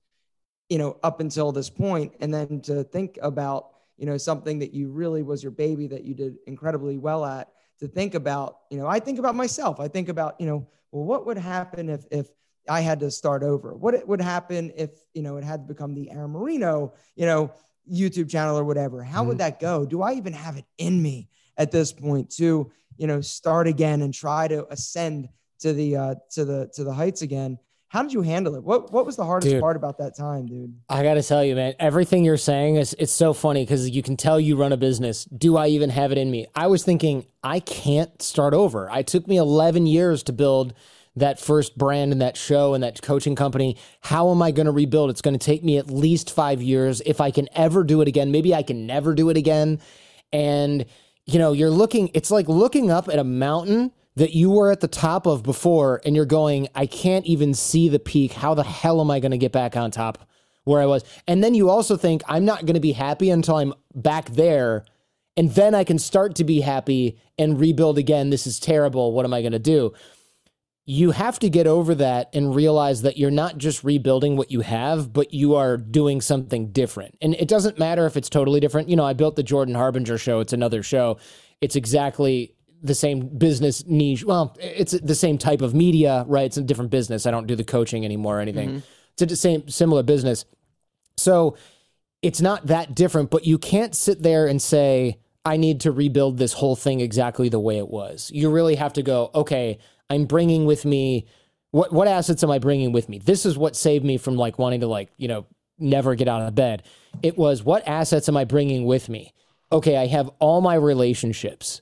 [0.68, 4.74] you know up until this point and then to think about you know something that
[4.74, 8.78] you really was your baby that you did incredibly well at to think about you
[8.78, 12.04] know i think about myself i think about you know well, what would happen if
[12.10, 12.28] if
[12.68, 13.74] I had to start over?
[13.74, 17.26] What it would happen if you know it had to become the Aaron Marino, you
[17.26, 17.52] know,
[17.90, 19.02] YouTube channel or whatever?
[19.02, 19.28] How mm-hmm.
[19.28, 19.86] would that go?
[19.86, 24.02] Do I even have it in me at this point to you know start again
[24.02, 25.28] and try to ascend
[25.60, 27.58] to the uh, to the to the heights again?
[27.90, 28.62] How did you handle it?
[28.62, 30.76] What what was the hardest dude, part about that time, dude?
[30.88, 34.00] I got to tell you, man, everything you're saying is it's so funny because you
[34.00, 35.24] can tell you run a business.
[35.24, 36.46] Do I even have it in me?
[36.55, 38.88] I was thinking I can't start over.
[38.92, 40.72] It took me 11 years to build
[41.16, 43.76] that first brand and that show and that coaching company.
[44.03, 45.11] How am I going to rebuild?
[45.11, 48.07] It's going to take me at least 5 years if I can ever do it
[48.07, 48.31] again.
[48.31, 49.81] Maybe I can never do it again.
[50.33, 50.87] And
[51.26, 54.81] you know, you're looking it's like looking up at a mountain that you were at
[54.81, 58.33] the top of before and you're going, I can't even see the peak.
[58.33, 60.29] How the hell am I going to get back on top
[60.64, 61.05] where I was?
[61.27, 64.85] And then you also think, I'm not going to be happy until I'm back there.
[65.37, 68.31] And then I can start to be happy and rebuild again.
[68.31, 69.12] This is terrible.
[69.12, 69.92] What am I going to do?
[70.85, 74.61] You have to get over that and realize that you're not just rebuilding what you
[74.62, 77.16] have, but you are doing something different.
[77.23, 78.88] And it doesn't matter if it's totally different.
[78.88, 81.18] You know, I built the Jordan Harbinger show, it's another show.
[81.61, 84.25] It's exactly the same business niche.
[84.25, 86.47] Well, it's the same type of media, right?
[86.47, 87.27] It's a different business.
[87.27, 88.69] I don't do the coaching anymore or anything.
[88.69, 88.79] Mm-hmm.
[89.19, 90.45] It's a same similar business.
[91.16, 91.57] So
[92.23, 96.38] it's not that different, but you can't sit there and say, I need to rebuild
[96.38, 98.31] this whole thing exactly the way it was.
[98.33, 101.27] You really have to go, okay, I'm bringing with me
[101.71, 103.19] what what assets am I bringing with me?
[103.19, 105.47] This is what saved me from like wanting to like, you know,
[105.79, 106.83] never get out of bed.
[107.23, 109.33] It was what assets am I bringing with me?
[109.73, 111.81] Okay, I have all my relationships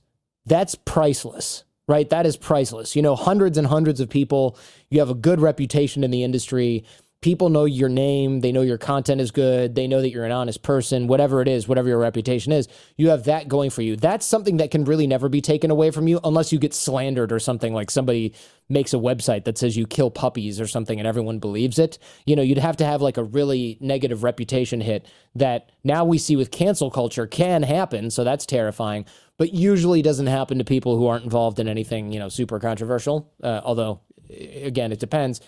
[0.49, 2.09] that's priceless, right?
[2.11, 2.97] That is priceless.
[2.97, 4.57] You know, hundreds and hundreds of people,
[4.91, 6.85] you have a good reputation in the industry.
[7.21, 10.31] People know your name, they know your content is good, they know that you're an
[10.31, 13.97] honest person, whatever it is, whatever your reputation is, you have that going for you.
[13.97, 17.33] That's something that can really never be taken away from you unless you get slandered
[17.33, 18.35] or something like somebody
[18.69, 21.99] makes a website that says you kill puppies or something and everyone believes it.
[22.25, 26.19] You know, you'd have to have like a really negative reputation hit that now we
[26.19, 29.07] see with cancel culture can happen, so that's terrifying
[29.39, 33.33] but usually doesn't happen to people who aren't involved in anything, you know, super controversial.
[33.43, 35.41] Uh, although, again, it depends.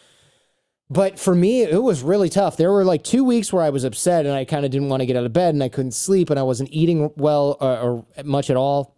[0.92, 2.56] But for me, it was really tough.
[2.56, 5.02] There were like two weeks where I was upset and I kind of didn't want
[5.02, 7.78] to get out of bed and I couldn't sleep and I wasn't eating well or,
[7.78, 8.96] or much at all.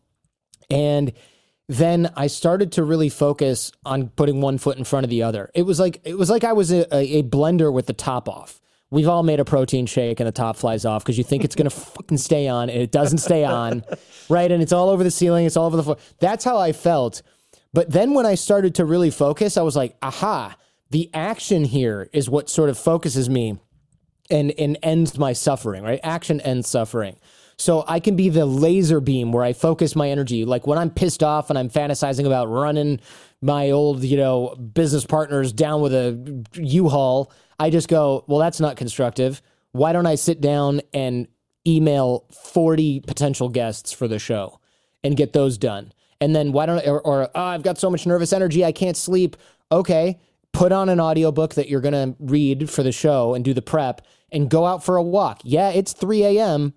[0.71, 1.13] And
[1.69, 5.51] then I started to really focus on putting one foot in front of the other.
[5.55, 8.63] It was like it was like I was a, a blender with the top off.
[8.91, 11.55] We've all made a protein shake and the top flies off because you think it's
[11.55, 13.85] going to fucking stay on and it doesn't stay on,
[14.31, 14.51] right?
[14.51, 15.99] And it's all over the ceiling, it's all over the floor.
[16.21, 17.21] That's how I felt.
[17.75, 20.57] But then when I started to really focus, I was like, aha,
[20.93, 23.59] the action here is what sort of focuses me
[24.31, 26.01] and and ends my suffering, right?
[26.03, 27.17] Action ends suffering.
[27.57, 30.45] So I can be the laser beam where I focus my energy.
[30.45, 33.01] Like when I'm pissed off and I'm fantasizing about running
[33.41, 38.59] my old, you know, business partners down with a U-Haul, I just go, well, that's
[38.59, 39.43] not constructive.
[39.73, 41.29] Why don't I sit down and
[41.67, 44.59] email 40 potential guests for the show
[45.05, 45.93] and get those done?
[46.21, 48.73] And then why don't I, or, or oh, I've got so much nervous energy, I
[48.73, 49.37] can't sleep.
[49.71, 50.19] Okay,
[50.53, 53.63] put on an audiobook that you're going to read for the show and do the
[53.63, 55.41] prep and go out for a walk.
[55.45, 56.75] Yeah, it's 3 a.m.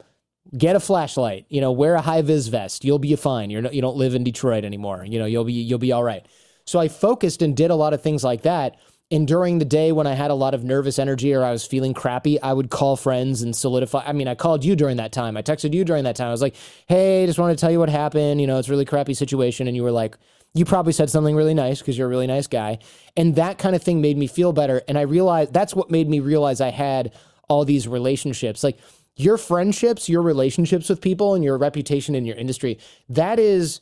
[0.58, 1.46] Get a flashlight.
[1.50, 2.86] You know, wear a high vis vest.
[2.86, 3.50] You'll be fine.
[3.50, 5.06] You're not, you don't live in Detroit anymore.
[5.06, 6.26] You know, you'll be you'll be all right.
[6.66, 8.78] So I focused and did a lot of things like that.
[9.12, 11.64] And during the day when I had a lot of nervous energy or I was
[11.66, 14.04] feeling crappy, I would call friends and solidify.
[14.06, 15.38] I mean, I called you during that time.
[15.38, 16.28] I texted you during that time.
[16.28, 16.56] I was like,
[16.88, 18.42] "Hey, just wanted to tell you what happened.
[18.42, 20.18] You know, it's a really crappy situation." And you were like,
[20.56, 22.80] you probably said something really nice because you're a really nice guy.
[23.18, 24.82] And that kind of thing made me feel better.
[24.88, 27.13] And I realized that's what made me realize I had
[27.50, 28.63] all these relationships.
[28.63, 28.80] Like
[29.18, 33.82] your friendships, your relationships with people, and your reputation in your industry, that is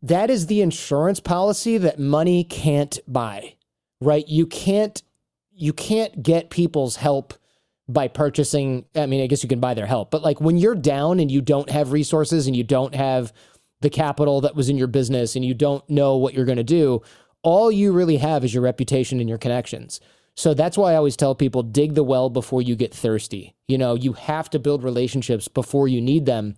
[0.00, 3.54] that is the insurance policy that money can't buy.
[4.00, 4.26] Right?
[4.28, 5.02] You can't
[5.52, 7.34] you can't get people's help
[7.88, 10.76] by purchasing I mean, I guess you can buy their help, but like when you're
[10.76, 13.32] down and you don't have resources and you don't have
[13.80, 16.64] the capital that was in your business and you don't know what you're going to
[16.64, 17.02] do,
[17.42, 20.00] all you really have is your reputation and your connections.
[20.34, 23.54] So that's why I always tell people dig the well before you get thirsty.
[23.68, 26.56] You know, you have to build relationships before you need them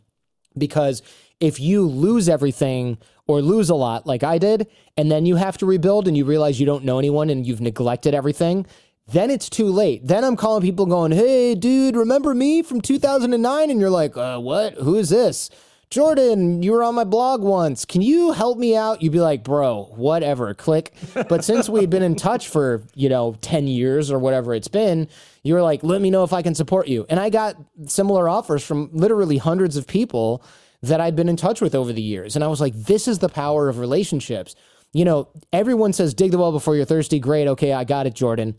[0.56, 1.02] because
[1.40, 5.58] if you lose everything or lose a lot like I did, and then you have
[5.58, 8.66] to rebuild and you realize you don't know anyone and you've neglected everything,
[9.06, 10.06] then it's too late.
[10.06, 13.70] Then I'm calling people going, Hey, dude, remember me from 2009?
[13.70, 14.74] And you're like, uh, What?
[14.74, 15.50] Who is this?
[15.90, 17.86] Jordan, you were on my blog once.
[17.86, 19.00] Can you help me out?
[19.00, 20.92] You'd be like, bro, whatever, click.
[21.28, 25.08] But since we'd been in touch for, you know, 10 years or whatever it's been,
[25.42, 27.06] you were like, let me know if I can support you.
[27.08, 30.44] And I got similar offers from literally hundreds of people
[30.82, 32.36] that I'd been in touch with over the years.
[32.36, 34.54] And I was like, this is the power of relationships.
[34.92, 37.18] You know, everyone says dig the well before you're thirsty.
[37.18, 37.48] Great.
[37.48, 38.56] Okay, I got it, Jordan.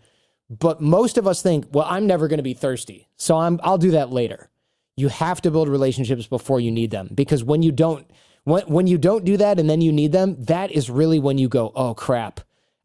[0.50, 3.08] But most of us think, well, I'm never going to be thirsty.
[3.18, 4.50] So I'm I'll do that later
[5.00, 7.10] you have to build relationships before you need them.
[7.14, 8.10] Because when you don't
[8.44, 11.38] when, when you don't do that and then you need them that is really when
[11.38, 12.42] you go oh crap.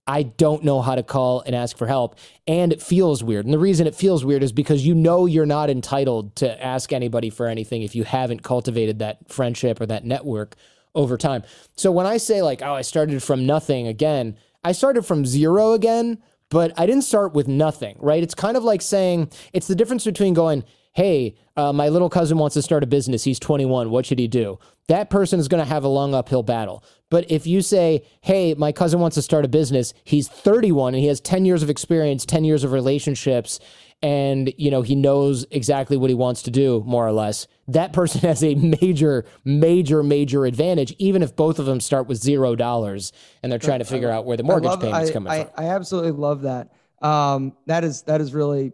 [0.07, 2.18] I don't know how to call and ask for help.
[2.46, 3.46] And it feels weird.
[3.46, 6.92] And the reason it feels weird is because you know you're not entitled to ask
[6.92, 10.57] anybody for anything if you haven't cultivated that friendship or that network
[10.94, 11.42] over time.
[11.77, 15.72] So when i say like oh i started from nothing again i started from zero
[15.72, 16.18] again
[16.50, 18.22] but i didn't start with nothing right?
[18.22, 22.38] It's kind of like saying it's the difference between going hey, uh, my little cousin
[22.38, 23.24] wants to start a business.
[23.24, 23.90] He's 21.
[23.90, 24.59] What should he do?
[24.88, 26.85] That person is going to have a long uphill battle.
[27.11, 31.02] But if you say, hey, my cousin wants to start a business, he's 31 and
[31.02, 33.61] he has 10 years of experience, 10 years of relationships,
[34.02, 37.92] and you know he knows exactly what he wants to do more or less that
[37.92, 42.54] person has a major major major advantage even if both of them start with zero
[42.54, 45.52] dollars and they're trying to figure out where the mortgage love, payment's coming I, from
[45.57, 48.72] i absolutely love that um, that is that is really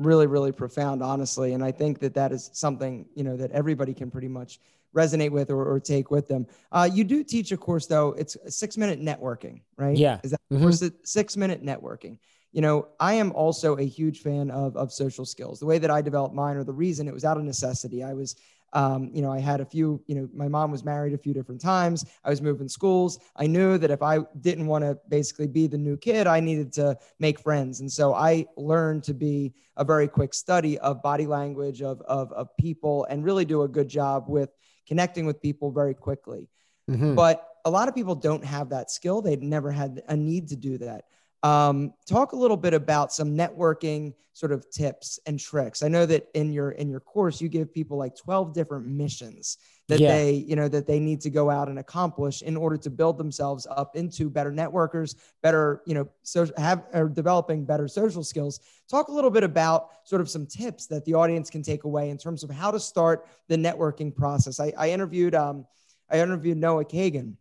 [0.00, 1.52] really, really profound, honestly.
[1.52, 4.58] And I think that that is something, you know, that everybody can pretty much
[4.96, 6.46] resonate with or, or take with them.
[6.72, 8.08] Uh, you do teach a course though.
[8.12, 9.96] It's six minute networking, right?
[9.96, 10.18] Yeah.
[10.24, 10.62] Is that mm-hmm.
[10.62, 12.18] course six minute networking?
[12.52, 15.60] You know, I am also a huge fan of, of social skills.
[15.60, 18.02] The way that I developed mine or the reason it was out of necessity.
[18.02, 18.34] I was
[18.72, 21.34] um, you know, I had a few, you know, my mom was married a few
[21.34, 22.04] different times.
[22.24, 23.18] I was moving schools.
[23.36, 26.72] I knew that if I didn't want to basically be the new kid, I needed
[26.74, 27.80] to make friends.
[27.80, 32.32] And so I learned to be a very quick study of body language, of, of,
[32.32, 34.50] of people, and really do a good job with
[34.86, 36.48] connecting with people very quickly.
[36.88, 37.14] Mm-hmm.
[37.14, 39.22] But a lot of people don't have that skill.
[39.22, 41.04] They've never had a need to do that.
[41.42, 45.82] Um, talk a little bit about some networking sort of tips and tricks.
[45.82, 49.58] I know that in your in your course you give people like 12 different missions
[49.88, 50.08] that yeah.
[50.08, 53.18] they, you know, that they need to go out and accomplish in order to build
[53.18, 58.60] themselves up into better networkers, better, you know, so have or developing better social skills.
[58.88, 62.10] Talk a little bit about sort of some tips that the audience can take away
[62.10, 64.60] in terms of how to start the networking process.
[64.60, 65.66] I, I interviewed um
[66.08, 67.34] I interviewed Noah Kagan.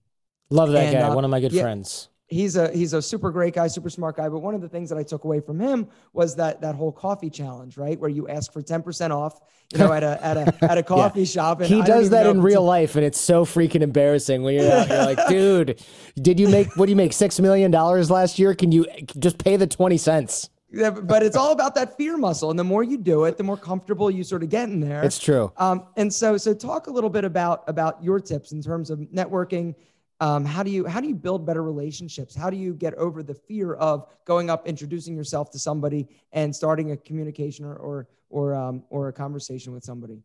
[0.50, 3.02] Love that and, guy, uh, one of my good yeah, friends he's a he's a
[3.02, 4.30] super great guy, super smart guy.
[4.30, 6.92] But one of the things that I took away from him was that that whole
[6.92, 9.42] coffee challenge, right, where you ask for ten percent off,
[9.74, 11.26] you know, at a at a at a coffee yeah.
[11.26, 11.62] shop.
[11.62, 14.88] he does that in real life, and it's so freaking embarrassing when you're out.
[14.88, 15.84] You're like, dude,
[16.22, 18.56] did you make what do you make six million dollars last year?
[18.56, 18.86] Can you
[19.18, 20.50] just pay the twenty cents?
[20.72, 23.44] Yeah, but it's all about that fear muscle, and the more you do it, the
[23.44, 25.04] more comfortable you sort of get in there.
[25.04, 25.52] It's true.
[25.58, 29.00] Um, and so, so talk a little bit about about your tips in terms of
[29.00, 29.74] networking
[30.20, 32.36] um, how do you how do you build better relationships?
[32.36, 36.54] How do you get over the fear of going up introducing yourself to somebody and
[36.56, 40.22] starting a communication or or or, um, or a conversation with somebody?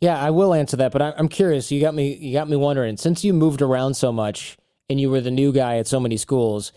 [0.00, 1.72] Yeah i will answer that but i'm curious.
[1.72, 2.96] You got me you got me wondering.
[2.96, 4.56] Since you moved around so much
[4.88, 6.72] and you were the new guy at so many schools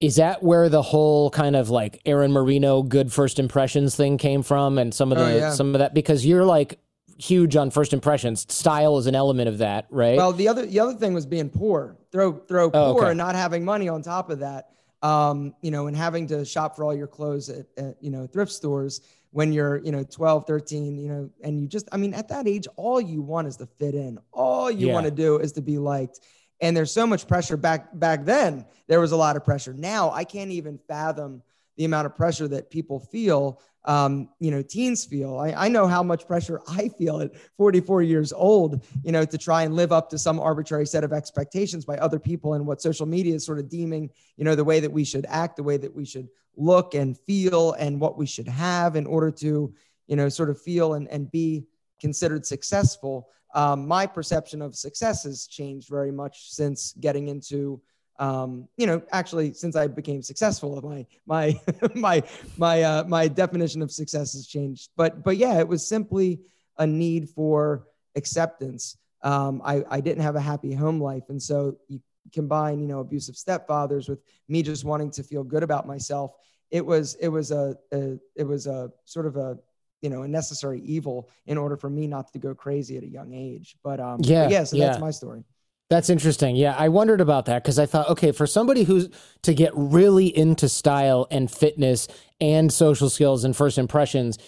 [0.00, 4.42] is that where the whole kind of like Aaron Marino good first impressions thing came
[4.42, 5.50] from and some of oh, the oh, yeah.
[5.52, 5.94] some of that?
[5.94, 6.78] Because you're like
[7.18, 8.46] huge on first impressions.
[8.52, 10.16] Style is an element of that, right?
[10.16, 11.96] Well, the other the other thing was being poor.
[12.12, 13.10] Throw throw oh, poor okay.
[13.10, 14.70] and not having money on top of that.
[15.02, 18.26] Um, you know, and having to shop for all your clothes at, at you know
[18.26, 19.00] thrift stores
[19.36, 22.48] when you're you know 12 13 you know and you just i mean at that
[22.48, 24.92] age all you want is to fit in all you yeah.
[24.94, 26.20] want to do is to be liked
[26.62, 30.10] and there's so much pressure back back then there was a lot of pressure now
[30.12, 31.42] i can't even fathom
[31.76, 35.38] the amount of pressure that people feel um, you know, teens feel.
[35.38, 39.38] I, I know how much pressure I feel at 44 years old, you know, to
[39.38, 42.82] try and live up to some arbitrary set of expectations by other people and what
[42.82, 45.62] social media is sort of deeming, you know, the way that we should act, the
[45.62, 49.72] way that we should look and feel, and what we should have in order to,
[50.08, 51.64] you know, sort of feel and, and be
[52.00, 53.28] considered successful.
[53.54, 57.80] Um, my perception of success has changed very much since getting into
[58.18, 61.60] um, you know, actually, since I became successful, my my
[61.94, 62.22] my
[62.56, 64.90] my uh, my definition of success has changed.
[64.96, 66.40] But but yeah, it was simply
[66.78, 68.96] a need for acceptance.
[69.22, 72.00] Um, I I didn't have a happy home life, and so you
[72.32, 76.32] combine you know abusive stepfathers with me just wanting to feel good about myself.
[76.70, 79.58] It was it was a, a it was a sort of a
[80.00, 83.08] you know a necessary evil in order for me not to go crazy at a
[83.08, 83.76] young age.
[83.82, 84.64] But um, yeah, but yeah.
[84.64, 84.86] So yeah.
[84.86, 85.44] that's my story.
[85.88, 86.56] That's interesting.
[86.56, 89.08] Yeah, I wondered about that because I thought, okay, for somebody who's
[89.42, 92.08] to get really into style and fitness
[92.40, 94.38] and social skills and first impressions,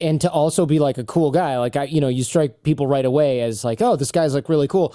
[0.00, 2.86] and to also be like a cool guy, like I, you know, you strike people
[2.86, 4.94] right away as like, oh, this guy's like really cool.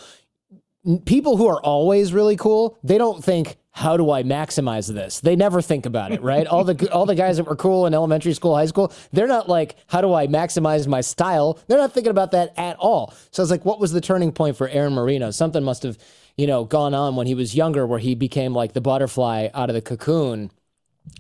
[1.06, 5.20] People who are always really cool, they don't think how do I maximize this?
[5.20, 6.48] They never think about it, right?
[6.48, 9.50] all the all the guys that were cool in elementary school, high school, they're not
[9.50, 11.60] like how do I maximize my style?
[11.68, 13.14] They're not thinking about that at all.
[13.32, 15.30] So I was like what was the turning point for Aaron Marino?
[15.30, 15.98] Something must have,
[16.38, 19.70] you know, gone on when he was younger where he became like the butterfly out
[19.70, 20.52] of the cocoon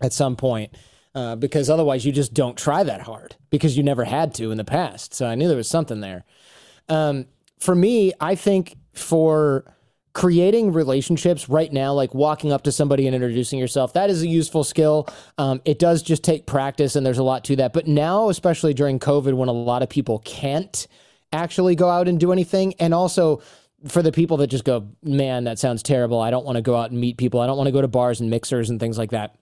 [0.02, 0.74] at some point.
[1.13, 4.58] Uh, because otherwise you just don't try that hard because you never had to in
[4.58, 5.13] the past.
[5.13, 6.26] So I knew there was something there.
[6.89, 7.26] Um,
[7.60, 9.75] for me, I think for
[10.15, 14.28] creating relationships right now, like walking up to somebody and introducing yourself, that is a
[14.28, 15.08] useful skill.
[15.38, 17.73] Um, it does just take practice, and there's a lot to that.
[17.73, 20.88] But now, especially during COVID, when a lot of people can't
[21.34, 23.41] actually go out and do anything, and also
[23.89, 26.21] for the people that just go, man, that sounds terrible.
[26.21, 27.41] I don't want to go out and meet people.
[27.41, 29.36] I don't want to go to bars and mixers and things like that.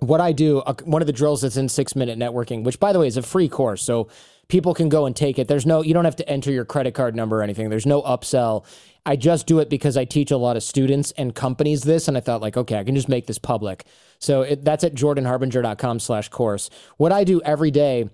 [0.00, 2.94] What I do, uh, one of the drills that's in six minute networking, which by
[2.94, 3.82] the way is a free course.
[3.82, 4.08] So
[4.48, 5.48] people can go and take it.
[5.48, 7.68] There's no, you don't have to enter your credit card number or anything.
[7.68, 8.64] There's no upsell.
[9.04, 12.16] I just do it because I teach a lot of students and companies this, and
[12.16, 13.84] I thought like, okay, I can just make this public.
[14.18, 16.70] So it, that's at jordanharbinger.com slash course.
[16.96, 18.08] What I do every day,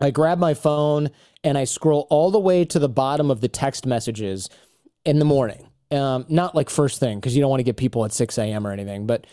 [0.00, 1.10] I grab my phone
[1.44, 4.48] and I scroll all the way to the bottom of the text messages
[5.04, 5.68] in the morning.
[5.90, 8.66] Um, not like first thing, because you don't want to get people at 6 a.m.
[8.66, 9.26] or anything, but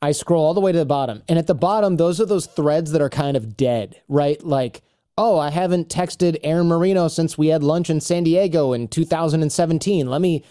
[0.00, 1.22] I scroll all the way to the bottom.
[1.28, 4.42] And at the bottom, those are those threads that are kind of dead, right?
[4.42, 4.82] Like
[5.18, 10.08] oh, I haven't texted Aaron Marino since we had lunch in San Diego in 2017.
[10.08, 10.44] Let me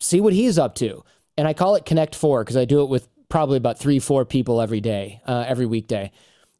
[0.00, 1.04] see what he's up to.
[1.38, 4.24] And I call it Connect Four because I do it with probably about three, four
[4.24, 6.10] people every day, uh, every weekday.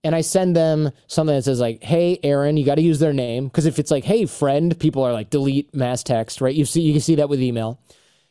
[0.04, 3.12] And I send them something that says like, "Hey, Aaron," you got to use their
[3.12, 6.54] name because if it's like, "Hey, friend," people are like, delete mass text, right?
[6.54, 7.80] You see, you can see that with email.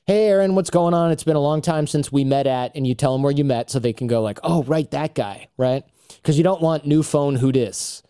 [0.05, 1.11] Hey, Aaron, what's going on?
[1.11, 3.43] It's been a long time since we met at, and you tell them where you
[3.43, 5.83] met so they can go like, "Oh, right, that guy," right?
[6.15, 8.01] Because you don't want new phone who dis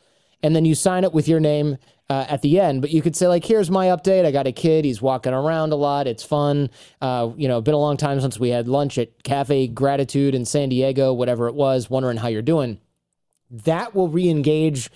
[0.43, 1.77] and then you sign it with your name
[2.09, 2.81] uh, at the end.
[2.81, 4.25] But you could say like, "Here's my update.
[4.25, 4.85] I got a kid.
[4.85, 6.07] He's walking around a lot.
[6.07, 6.69] It's fun.
[7.01, 10.45] Uh, you know, been a long time since we had lunch at Cafe Gratitude in
[10.45, 11.89] San Diego, whatever it was.
[11.89, 12.79] Wondering how you're doing."
[13.51, 14.91] That will re-engage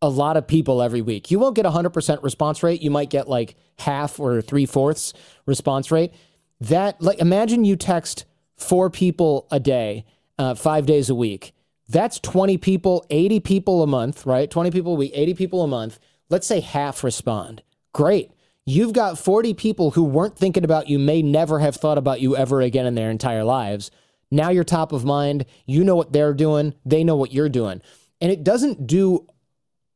[0.00, 1.30] a lot of people every week.
[1.30, 2.82] You won't get a hundred percent response rate.
[2.82, 5.12] You might get like half or three fourths
[5.46, 6.12] response rate.
[6.60, 8.24] That like imagine you text
[8.56, 10.04] four people a day,
[10.38, 11.52] uh, five days a week
[11.88, 14.50] that's 20 people, 80 people a month, right?
[14.50, 15.98] 20 people a week, 80 people a month.
[16.28, 17.62] Let's say half respond.
[17.92, 18.30] Great.
[18.66, 22.36] You've got 40 people who weren't thinking about you, may never have thought about you
[22.36, 23.90] ever again in their entire lives.
[24.30, 25.46] Now you're top of mind.
[25.64, 27.80] You know what they're doing, they know what you're doing.
[28.20, 29.26] And it doesn't do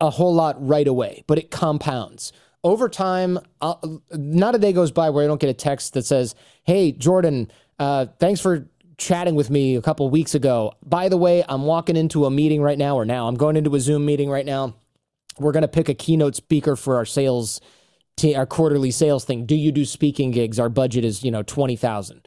[0.00, 2.32] a whole lot right away, but it compounds.
[2.64, 6.06] Over time, I'll, not a day goes by where I don't get a text that
[6.06, 6.34] says,
[6.64, 8.68] Hey, Jordan, uh, thanks for
[8.98, 10.72] chatting with me a couple weeks ago.
[10.84, 13.74] By the way, I'm walking into a meeting right now, or now I'm going into
[13.74, 14.74] a Zoom meeting right now.
[15.38, 17.60] We're going to pick a keynote speaker for our sales,
[18.16, 19.46] t- our quarterly sales thing.
[19.46, 20.58] Do you do speaking gigs?
[20.58, 22.26] Our budget is, you know, 20,000.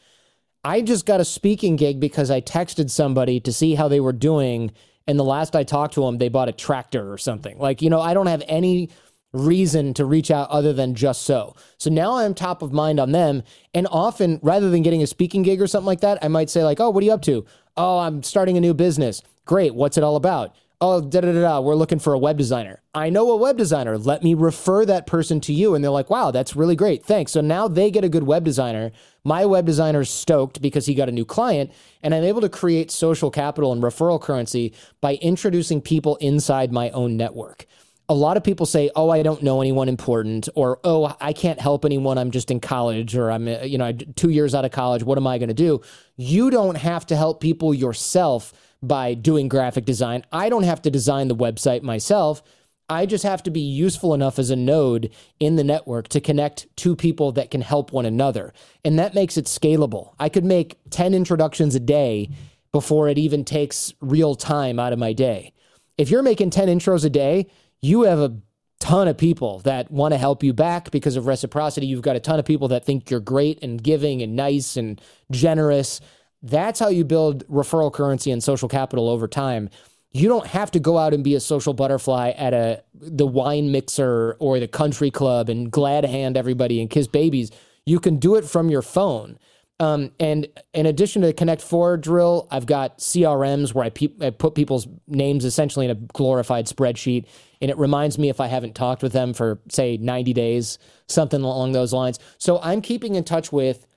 [0.64, 4.14] I just got a speaking gig because I texted somebody to see how they were
[4.14, 4.72] doing.
[5.06, 7.60] And the last I talked to them, they bought a tractor or something.
[7.60, 8.90] Like, you know, I don't have any
[9.36, 11.56] reason to reach out other than just so.
[11.78, 13.44] So now I'm top of mind on them.
[13.74, 16.64] And often, rather than getting a speaking gig or something like that, I might say,
[16.64, 17.46] like, oh, what are you up to?
[17.78, 19.22] Oh, I'm starting a new business.
[19.46, 19.76] Great.
[19.76, 20.56] What's it all about?
[20.82, 21.60] Oh, da da da da.
[21.62, 22.82] We're looking for a web designer.
[22.94, 23.98] I know a web designer.
[23.98, 25.74] Let me refer that person to you.
[25.74, 27.04] And they're like, wow, that's really great.
[27.04, 27.32] Thanks.
[27.32, 28.92] So now they get a good web designer.
[29.24, 31.72] My web designer's stoked because he got a new client.
[32.04, 36.90] And I'm able to create social capital and referral currency by introducing people inside my
[36.90, 37.66] own network
[38.08, 41.60] a lot of people say, "Oh, I don't know anyone important," or "Oh, I can't
[41.60, 42.18] help anyone.
[42.18, 45.04] I'm just in college, or I'm uh, you know two years out of college.
[45.04, 45.82] What am I going to do?"
[46.16, 50.24] You don't have to help people yourself by doing graphic design.
[50.32, 52.44] I don't have to design the website myself.
[52.88, 56.68] I just have to be useful enough as a node in the network to connect
[56.76, 58.54] two people that can help one another.
[58.84, 60.14] And that makes it scalable.
[60.20, 62.30] I could make 10 introductions a day
[62.72, 65.52] before it even takes real time out of my day.
[65.98, 67.48] If you're making 10 intros a day,
[67.86, 68.36] you have a
[68.80, 71.86] ton of people that want to help you back because of reciprocity.
[71.86, 75.00] You've got a ton of people that think you're great and giving and nice and
[75.32, 76.02] generous.
[76.42, 79.70] That's how you build referral currency and social capital over time.
[80.12, 83.72] You don't have to go out and be a social butterfly at a the wine
[83.72, 87.52] mixer or the country club and glad hand everybody and kiss babies.
[87.86, 89.38] You can do it from your phone.
[89.80, 94.16] Um, and in addition to the Connect Four drill, I've got CRMs where I, pe-
[94.22, 97.26] I, put people's names essentially in a glorified spreadsheet,
[97.62, 100.78] and it reminds me if I haven't talked with them for say 90 days,
[101.08, 102.20] something along those lines.
[102.38, 103.88] So I'm keeping in touch with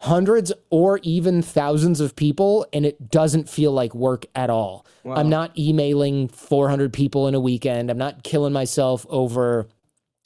[0.00, 4.86] hundreds or even thousands of people, and it doesn't feel like work at all.
[5.04, 5.14] Wow.
[5.14, 7.90] I'm not emailing 400 people in a weekend.
[7.90, 9.68] I'm not killing myself over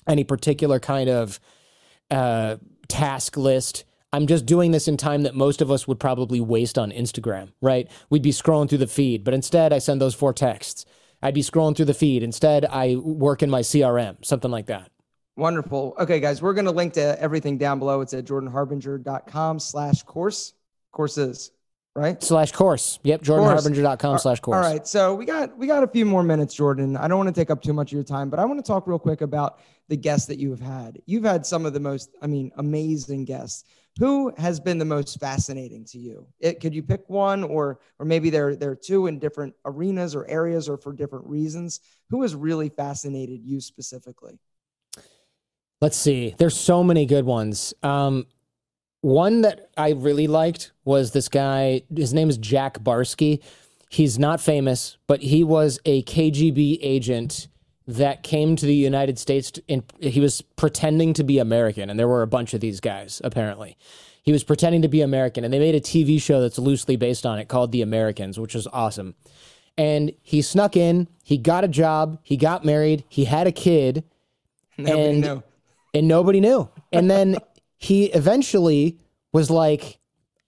[0.09, 1.39] any particular kind of
[2.11, 2.57] uh,
[2.89, 6.79] task list I'm just doing this in time that most of us would probably waste
[6.79, 7.89] on Instagram, right?
[8.11, 10.85] We'd be scrolling through the feed, but instead I send those four texts.
[11.23, 12.23] I'd be scrolling through the feed.
[12.23, 14.91] Instead, I work in my CRM, something like that.
[15.37, 15.95] Wonderful.
[15.99, 18.01] Okay, guys, we're going to link to everything down below.
[18.01, 20.55] It's at jordanharbinger.com slash course.
[20.93, 21.53] Courses,
[21.95, 22.23] right?
[22.23, 22.99] Slash course.
[23.05, 24.57] Yep, jordanharbinger.com slash course.
[24.57, 24.87] All right.
[24.87, 26.97] So we got we got a few more minutes, Jordan.
[26.97, 28.67] I don't want to take up too much of your time, but I want to
[28.67, 31.01] talk real quick about the guests that you have had.
[31.07, 33.65] You've had some of the most, I mean, amazing guests
[34.01, 36.27] who has been the most fascinating to you?
[36.41, 40.15] It, could you pick one, or or maybe there there are two in different arenas
[40.17, 41.81] or areas, or for different reasons?
[42.09, 44.41] Who has really fascinated you specifically?
[45.83, 46.35] Let's see.
[46.39, 47.75] There's so many good ones.
[47.83, 48.27] Um,
[49.03, 51.83] one that I really liked was this guy.
[51.95, 53.43] His name is Jack Barsky.
[53.91, 57.49] He's not famous, but he was a KGB agent
[57.97, 62.09] that came to the United States and he was pretending to be American and there
[62.09, 63.77] were a bunch of these guys apparently.
[64.23, 67.25] He was pretending to be American and they made a TV show that's loosely based
[67.25, 69.15] on it called The Americans, which was awesome.
[69.79, 74.05] And he snuck in, he got a job, he got married, he had a kid
[74.77, 75.43] nobody and knew.
[75.95, 76.69] and nobody knew.
[76.93, 77.39] And then
[77.77, 78.99] he eventually
[79.33, 79.99] was like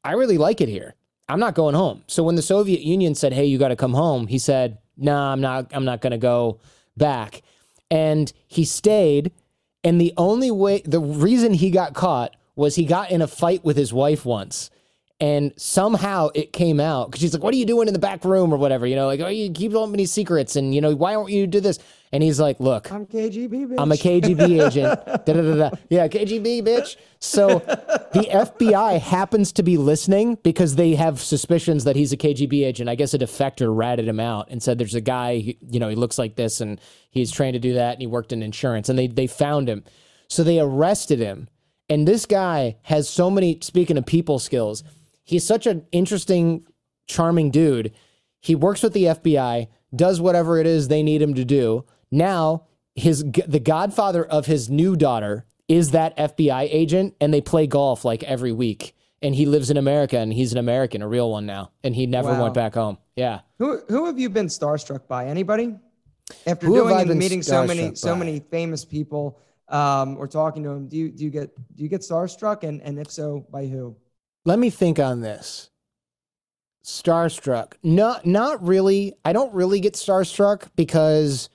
[0.04, 0.94] I really like it here.
[1.28, 2.02] I'm not going home.
[2.08, 5.32] So when the Soviet Union said, "Hey, you got to come home," he said, "Nah,
[5.32, 6.60] I'm not I'm not going to go."
[6.96, 7.42] Back.
[7.90, 9.32] And he stayed.
[9.84, 13.64] And the only way, the reason he got caught was he got in a fight
[13.64, 14.70] with his wife once.
[15.22, 18.24] And somehow it came out because she's like, What are you doing in the back
[18.24, 18.88] room or whatever?
[18.88, 20.56] You know, like, Oh, you keep telling me secrets.
[20.56, 21.78] And, you know, why don't you do this?
[22.10, 23.76] And he's like, Look, I'm KGB, bitch.
[23.78, 25.06] I'm a KGB agent.
[25.06, 25.70] da, da, da, da.
[25.88, 26.96] Yeah, KGB, bitch.
[27.20, 32.66] So the FBI happens to be listening because they have suspicions that he's a KGB
[32.66, 32.88] agent.
[32.90, 35.94] I guess a defector ratted him out and said, There's a guy, you know, he
[35.94, 38.88] looks like this and he's trained to do that and he worked in insurance.
[38.88, 39.84] And they, they found him.
[40.26, 41.48] So they arrested him.
[41.88, 44.82] And this guy has so many, speaking of people skills,
[45.24, 46.66] he's such an interesting,
[47.06, 47.92] charming dude.
[48.40, 51.84] He works with the FBI, does whatever it is they need him to do.
[52.10, 57.66] Now, his the godfather of his new daughter is that FBI agent, and they play
[57.66, 58.94] golf like every week.
[59.22, 62.06] And he lives in America, and he's an American, a real one now, and he
[62.06, 62.42] never wow.
[62.42, 62.98] went back home.
[63.14, 63.40] Yeah.
[63.58, 65.26] Who who have you been starstruck by?
[65.26, 65.76] Anybody?
[66.46, 67.94] After who doing and meeting so many by?
[67.94, 71.84] so many famous people, um, or talking to them, do you do you get do
[71.84, 73.96] you get starstruck, and and if so, by who?
[74.44, 75.70] Let me think on this.
[76.84, 77.74] Starstruck.
[77.82, 79.14] Not not really.
[79.24, 81.48] I don't really get starstruck because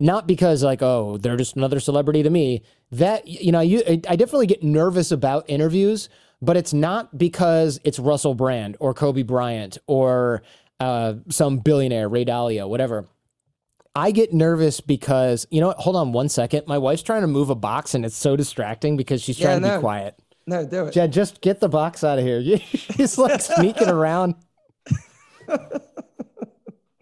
[0.00, 2.62] not because like oh they're just another celebrity to me.
[2.90, 6.08] That you know you I definitely get nervous about interviews,
[6.40, 10.42] but it's not because it's Russell Brand or Kobe Bryant or
[10.80, 13.06] uh, some billionaire Ray Dalio whatever.
[13.94, 15.76] I get nervous because you know what?
[15.76, 16.66] Hold on one second.
[16.66, 19.72] My wife's trying to move a box and it's so distracting because she's trying yeah,
[19.72, 20.18] to be quiet.
[20.46, 20.92] No, do it.
[20.92, 22.40] Jen, just get the box out of here.
[22.40, 24.34] He's like sneaking around.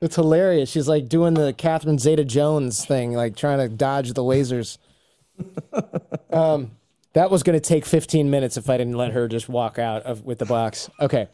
[0.01, 0.71] It's hilarious.
[0.71, 4.79] She's like doing the Catherine Zeta Jones thing, like trying to dodge the lasers.
[6.33, 6.71] Um,
[7.15, 10.05] that was going to take 15 minutes if I didn't let her just walk out
[10.05, 10.89] of with the box.
[11.01, 11.27] Okay.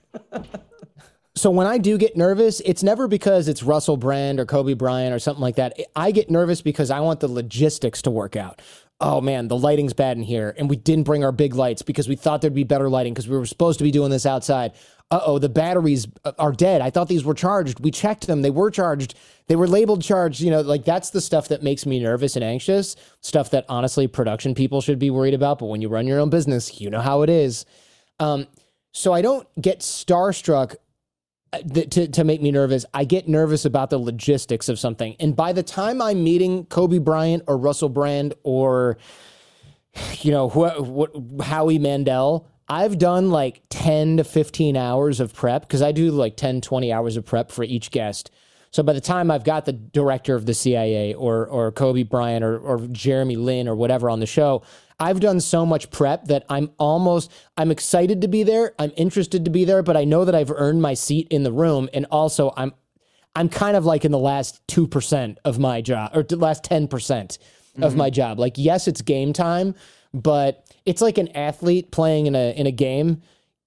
[1.35, 5.15] So when I do get nervous, it's never because it's Russell Brand or Kobe Bryant
[5.15, 5.79] or something like that.
[5.95, 8.63] I get nervous because I want the logistics to work out.
[9.01, 12.09] Oh man, the lighting's bad in here, and we didn't bring our big lights because
[12.09, 14.73] we thought there'd be better lighting because we were supposed to be doing this outside.
[15.11, 16.81] Uh oh, the batteries are dead.
[16.81, 17.81] I thought these were charged.
[17.81, 19.15] We checked them; they were charged.
[19.49, 20.41] They were labeled charged.
[20.41, 22.97] You know, like that's the stuff that makes me nervous and anxious.
[23.21, 25.59] Stuff that honestly production people should be worried about.
[25.59, 27.67] But when you run your own business, you know how it is.
[28.19, 28.47] Um,
[28.93, 30.77] so I don't get starstruck
[31.63, 32.85] to, to make me nervous.
[32.95, 35.17] I get nervous about the logistics of something.
[35.21, 38.99] And by the time I'm meeting Kobe Bryant or Russell Brand or,
[40.21, 45.83] you know, wh- Howie Mandel, I've done like 10 to 15 hours of prep because
[45.83, 48.31] I do like 10, 20 hours of prep for each guest.
[48.73, 52.45] So by the time I've got the director of the CIA or or Kobe Bryant
[52.45, 54.63] or, or Jeremy Lin or whatever on the show,
[54.99, 58.75] I've done so much prep that I'm almost I'm excited to be there.
[58.79, 61.53] I'm interested to be there, but I know that I've earned my seat in the
[61.53, 62.73] room and also I'm
[63.35, 67.39] I'm kind of like in the last 2% of my job or the last 10%
[67.83, 67.99] of mm-hmm.
[67.99, 68.39] my job.
[68.39, 69.75] Like yes, it's game time,
[70.15, 73.21] but it's like an athlete playing in a in a game.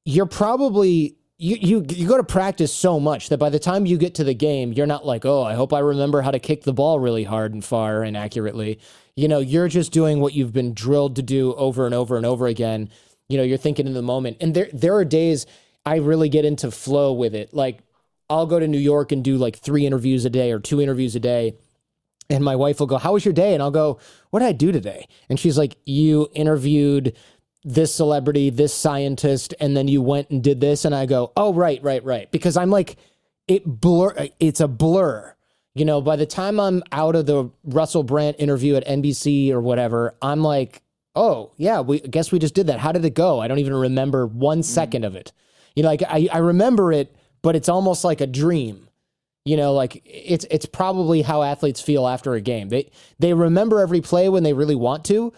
[0.05, 3.97] You're probably you, you you go to practice so much that by the time you
[3.97, 6.63] get to the game, you're not like, oh, I hope I remember how to kick
[6.63, 8.79] the ball really hard and far and accurately.
[9.15, 12.25] You know, you're just doing what you've been drilled to do over and over and
[12.25, 12.89] over again.
[13.29, 14.37] You know, you're thinking in the moment.
[14.41, 15.45] And there there are days
[15.85, 17.53] I really get into flow with it.
[17.53, 17.79] Like
[18.29, 21.15] I'll go to New York and do like three interviews a day or two interviews
[21.15, 21.55] a day.
[22.29, 23.53] And my wife will go, How was your day?
[23.53, 23.99] And I'll go,
[24.31, 25.07] What did I do today?
[25.29, 27.15] And she's like, You interviewed
[27.63, 30.85] this celebrity, this scientist, and then you went and did this.
[30.85, 32.31] And I go, Oh, right, right, right.
[32.31, 32.97] Because I'm like,
[33.47, 35.35] it blur it's a blur
[35.79, 39.61] you know, by the time I'm out of the Russell Brand interview at NBC or
[39.61, 40.81] whatever, I'm like,
[41.15, 42.79] oh, yeah, we I guess we just did that.
[42.79, 43.39] How did it go?
[43.39, 44.65] I don't even remember one mm.
[44.65, 45.31] second of it.
[45.75, 48.89] You know, like I, I remember it, but it's almost like a dream.
[49.45, 52.69] You know, like it's it's probably how athletes feel after a game.
[52.69, 55.31] They they remember every play when they really want to,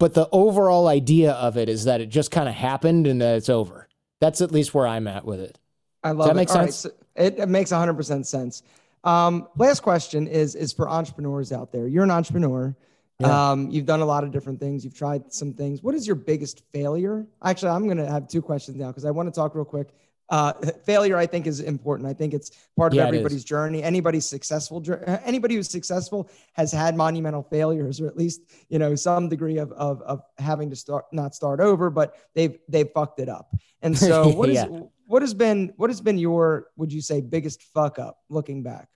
[0.00, 3.36] but the overall idea of it is that it just kind of happened and that
[3.36, 3.86] it's over.
[4.18, 5.58] That's at least where I'm at with it.
[6.02, 6.36] I love Does that it.
[6.36, 6.58] make sense?
[6.58, 8.62] Right, so it, it makes 100% sense.
[9.04, 11.86] Um, last question is is for entrepreneurs out there.
[11.86, 12.74] You're an entrepreneur.
[13.18, 13.50] Yeah.
[13.50, 14.84] Um, you've done a lot of different things.
[14.84, 15.82] You've tried some things.
[15.82, 17.26] What is your biggest failure?
[17.44, 19.90] Actually, I'm going to have two questions now because I want to talk real quick.
[20.30, 20.52] Uh,
[20.86, 22.08] failure, I think, is important.
[22.08, 23.82] I think it's part of yeah, everybody's journey.
[23.82, 24.82] Anybody's successful,
[25.24, 29.72] anybody who's successful has had monumental failures, or at least you know some degree of
[29.72, 33.54] of, of having to start not start over, but they've they've fucked it up.
[33.82, 34.66] And so, what yeah.
[34.66, 38.62] is what has been what has been your would you say biggest fuck up looking
[38.62, 38.88] back?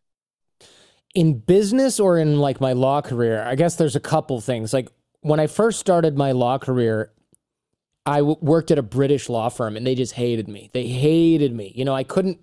[1.14, 4.72] in business or in like my law career, I guess there's a couple things.
[4.72, 4.88] Like
[5.20, 7.12] when I first started my law career,
[8.06, 10.70] I w- worked at a British law firm and they just hated me.
[10.72, 11.72] They hated me.
[11.74, 12.40] You know, I couldn't,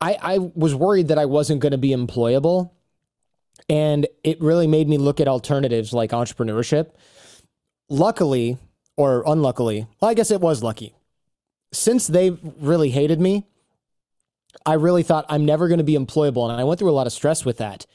[0.00, 2.70] I, I was worried that I wasn't going to be employable.
[3.68, 6.90] And it really made me look at alternatives like entrepreneurship.
[7.88, 8.58] Luckily,
[8.96, 10.94] or unluckily, well, I guess it was lucky.
[11.72, 13.46] Since they really hated me,
[14.66, 16.50] I really thought I'm never going to be employable.
[16.50, 17.86] And I went through a lot of stress with that.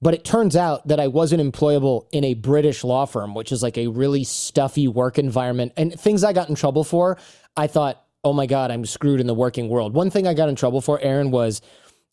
[0.00, 3.62] But it turns out that I wasn't employable in a British law firm, which is
[3.62, 5.72] like a really stuffy work environment.
[5.76, 7.18] And things I got in trouble for,
[7.56, 9.94] I thought, oh my God, I'm screwed in the working world.
[9.94, 11.60] One thing I got in trouble for, Aaron, was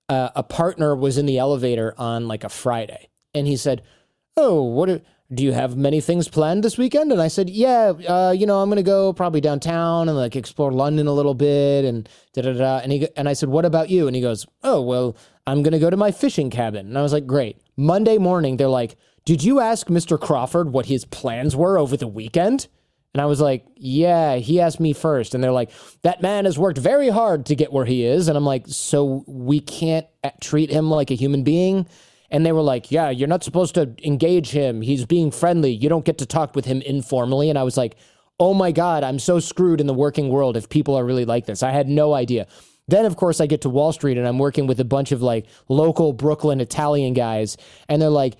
[0.09, 3.09] uh, a partner was in the elevator on like a Friday.
[3.33, 3.83] And he said,
[4.37, 5.03] Oh, what?
[5.33, 7.11] do you have many things planned this weekend?
[7.11, 10.35] And I said, yeah, uh, you know, I'm going to go probably downtown and like
[10.35, 12.77] explore London a little bit and da da da.
[12.77, 14.05] And he and I said, what about you?
[14.07, 15.17] And he goes, oh well,
[15.47, 16.87] I'm going to go to my fishing cabin.
[16.87, 17.59] And I was like, great.
[17.77, 18.95] Monday morning, they're like,
[19.25, 20.19] did you ask Mr.
[20.19, 22.67] Crawford what his plans were over the weekend?
[23.15, 25.33] And I was like, yeah, he asked me first.
[25.33, 25.71] And they're like,
[26.01, 28.27] that man has worked very hard to get where he is.
[28.27, 31.87] And I'm like, so we can't uh, treat him like a human being?
[32.29, 34.81] And they were like, Yeah, you're not supposed to engage him.
[34.81, 35.71] He's being friendly.
[35.71, 37.49] You don't get to talk with him informally.
[37.49, 37.95] And I was like,
[38.37, 41.45] Oh my God, I'm so screwed in the working world if people are really like
[41.45, 41.63] this.
[41.63, 42.47] I had no idea.
[42.87, 45.21] Then, of course, I get to Wall Street and I'm working with a bunch of
[45.21, 47.57] like local Brooklyn Italian guys.
[47.89, 48.35] And they're like,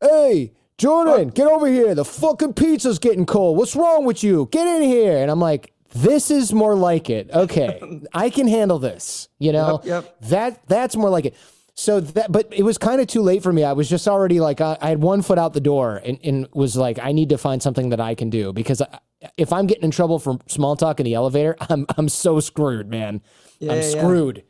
[0.00, 1.94] Hey, Jordan, get over here.
[1.94, 3.56] The fucking pizza's getting cold.
[3.56, 4.48] What's wrong with you?
[4.52, 5.18] Get in here.
[5.18, 7.30] And I'm like, this is more like it.
[7.32, 8.02] Okay.
[8.14, 9.28] I can handle this.
[9.40, 9.80] You know?
[9.82, 10.20] Yep, yep.
[10.28, 11.34] That that's more like it.
[11.74, 13.62] So that, but it was kind of too late for me.
[13.62, 16.48] I was just already like, I, I had one foot out the door and, and,
[16.52, 18.98] was like, I need to find something that I can do because I,
[19.36, 22.88] if I'm getting in trouble for small talk in the elevator, I'm I'm so screwed,
[22.88, 23.20] man.
[23.58, 24.44] Yeah, I'm yeah, screwed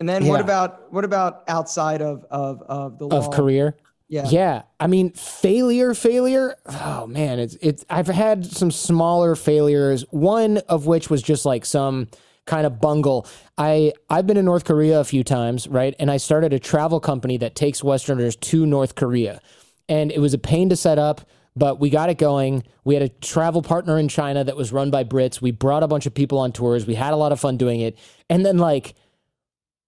[0.00, 3.18] And then what about what about outside of of of the law?
[3.18, 3.76] of career.
[4.08, 4.28] Yeah.
[4.28, 4.62] Yeah.
[4.78, 6.54] I mean, failure, failure.
[6.66, 11.64] Oh man, it's it's I've had some smaller failures, one of which was just like
[11.64, 12.08] some
[12.44, 13.26] kind of bungle.
[13.56, 15.94] I I've been in North Korea a few times, right?
[15.98, 19.40] And I started a travel company that takes westerners to North Korea.
[19.88, 21.22] And it was a pain to set up,
[21.54, 22.64] but we got it going.
[22.84, 25.40] We had a travel partner in China that was run by Brits.
[25.40, 26.86] We brought a bunch of people on tours.
[26.86, 27.98] We had a lot of fun doing it.
[28.30, 28.94] And then like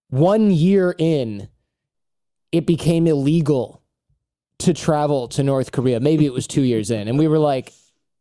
[0.09, 1.49] one year in,
[2.53, 3.83] it became illegal
[4.59, 6.01] to travel to North Korea.
[6.01, 7.09] Maybe it was two years in.
[7.09, 7.73] And we were like,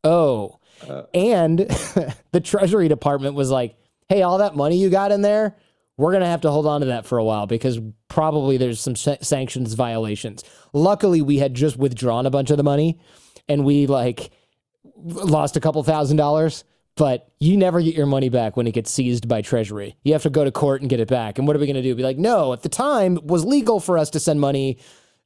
[0.03, 0.59] oh.
[0.87, 1.03] Uh.
[1.13, 1.57] And
[2.31, 3.75] the Treasury Department was like,
[4.09, 5.55] hey, all that money you got in there,
[5.97, 8.79] we're going to have to hold on to that for a while because probably there's
[8.79, 10.43] some sa- sanctions violations.
[10.73, 12.99] Luckily, we had just withdrawn a bunch of the money
[13.47, 14.31] and we like
[14.95, 16.63] lost a couple thousand dollars.
[16.95, 19.95] But you never get your money back when it gets seized by Treasury.
[20.03, 21.39] You have to go to court and get it back.
[21.39, 21.95] And what are we going to do?
[21.95, 24.77] Be like, no, at the time it was legal for us to send money.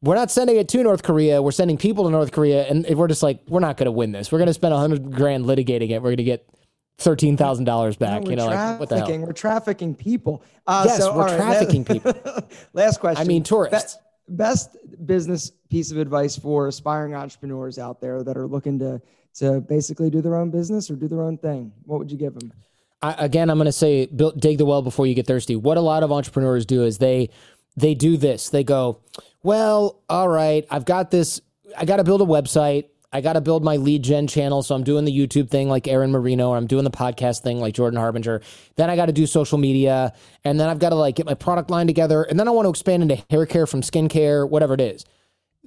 [0.02, 1.42] We're not sending it to North Korea.
[1.42, 4.14] We're sending people to North Korea, and we're just like, we're not going to win
[4.14, 4.32] this.
[4.32, 6.02] We're going to spend a hundred grand litigating it.
[6.02, 6.48] We're going to get
[7.00, 8.24] thirteen thousand dollars back.
[8.24, 9.06] We're you know, like what the hell?
[9.06, 9.22] trafficking.
[9.28, 10.44] We're trafficking people.
[10.66, 12.14] Uh, Yes, so, we're right, trafficking people.
[12.74, 13.22] Last question.
[13.22, 13.96] I mean, tourists.
[13.96, 19.02] Be- best business piece of advice for aspiring entrepreneurs out there that are looking to
[19.36, 21.72] to basically do their own business or do their own thing.
[21.86, 22.52] What would you give them?
[23.04, 25.56] I, again, I'm going to say build, dig the well before you get thirsty.
[25.56, 27.30] What a lot of entrepreneurs do is they
[27.76, 28.50] they do this.
[28.50, 29.02] They go,
[29.44, 31.40] well, all right, I've got this.
[31.78, 32.86] I got to build a website.
[33.12, 34.62] I got to build my lead gen channel.
[34.62, 37.60] So I'm doing the YouTube thing like Aaron Marino, or I'm doing the podcast thing
[37.60, 38.42] like Jordan Harbinger.
[38.76, 41.34] Then I got to do social media, and then I've got to like get my
[41.34, 44.74] product line together, and then I want to expand into hair care from skincare, whatever
[44.74, 45.06] it is.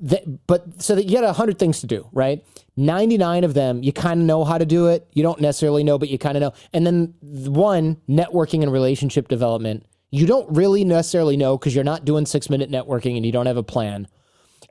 [0.03, 2.45] That, but so that you got a hundred things to do, right?
[2.77, 5.07] 99 of them, you kind of know how to do it.
[5.13, 6.53] You don't necessarily know, but you kind of know.
[6.73, 12.05] And then one, networking and relationship development, you don't really necessarily know because you're not
[12.05, 14.09] doing six minute networking and you don't have a plan.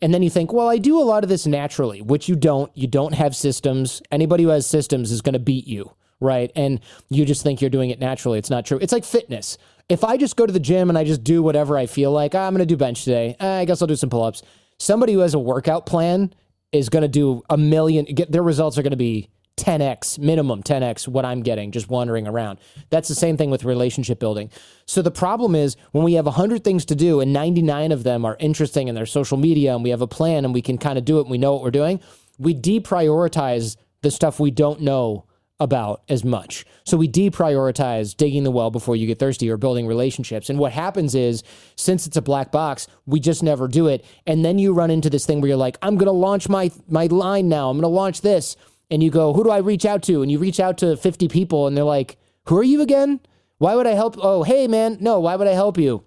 [0.02, 2.72] And then you think, well, I do a lot of this naturally, which you don't.
[2.76, 4.02] You don't have systems.
[4.12, 6.52] Anybody who has systems is going to beat you, right?
[6.56, 6.80] And
[7.10, 8.40] you just think you're doing it naturally.
[8.40, 8.80] It's not true.
[8.82, 9.58] It's like fitness.
[9.90, 12.36] If I just go to the gym and I just do whatever I feel like,
[12.36, 13.36] "Ah, I'm going to do bench today.
[13.40, 14.42] Ah, I guess I'll do some pull ups.
[14.78, 16.34] Somebody who has a workout plan
[16.72, 19.30] is going to do a million, get their results are going to be
[19.60, 22.60] 10x, minimum 10x what I'm getting just wandering around.
[22.90, 24.50] That's the same thing with relationship building.
[24.86, 28.26] So the problem is when we have 100 things to do and 99 of them
[28.26, 30.98] are interesting and they're social media and we have a plan and we can kind
[30.98, 32.00] of do it and we know what we're doing,
[32.38, 35.26] we deprioritize the stuff we don't know
[35.60, 36.66] about as much.
[36.86, 40.50] So we deprioritize digging the well before you get thirsty or building relationships.
[40.50, 41.44] And what happens is,
[41.76, 44.06] since it's a black box, we just never do it.
[44.26, 46.72] And then you run into this thing where you're like, I'm going to launch my
[46.88, 47.70] my line now.
[47.70, 48.56] I'm going to launch this.
[48.92, 50.22] And you go, who do I reach out to?
[50.22, 52.18] And you reach out to 50 people and they're like,
[52.48, 53.20] who are you again?
[53.60, 54.16] Why would I help?
[54.20, 56.04] Oh, hey man, no, why would I help you?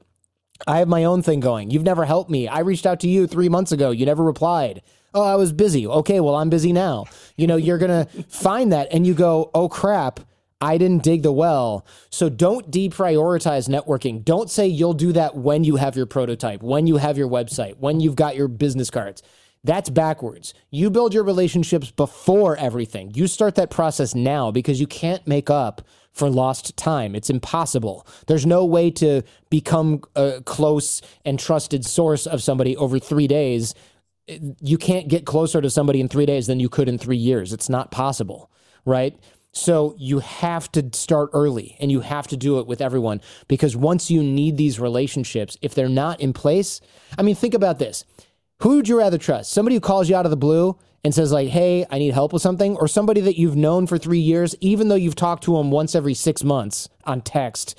[0.67, 1.71] I have my own thing going.
[1.71, 2.49] You've never helped me.
[2.49, 3.91] I reached out to you three months ago.
[3.91, 4.83] You never replied.
[5.15, 5.87] Oh, I was busy.
[5.87, 7.07] Okay, well, I'm busy now.
[7.37, 10.21] You know, you're going to find that and you go, oh crap,
[10.61, 11.85] I didn't dig the well.
[12.11, 14.25] So don't deprioritize networking.
[14.25, 17.79] Don't say you'll do that when you have your prototype, when you have your website,
[17.79, 19.23] when you've got your business cards.
[19.65, 20.55] That's backwards.
[20.71, 23.13] You build your relationships before everything.
[23.15, 25.83] You start that process now because you can't make up
[26.13, 27.15] for lost time.
[27.15, 28.07] It's impossible.
[28.27, 33.75] There's no way to become a close and trusted source of somebody over three days.
[34.27, 37.53] You can't get closer to somebody in three days than you could in three years.
[37.53, 38.51] It's not possible,
[38.85, 39.17] right?
[39.53, 43.77] So you have to start early and you have to do it with everyone because
[43.77, 46.81] once you need these relationships, if they're not in place,
[47.17, 48.05] I mean, think about this.
[48.63, 49.51] Who would you rather trust?
[49.53, 52.33] Somebody who calls you out of the blue and says like, "Hey, I need help
[52.33, 55.57] with something," or somebody that you've known for 3 years even though you've talked to
[55.57, 57.79] them once every 6 months on text?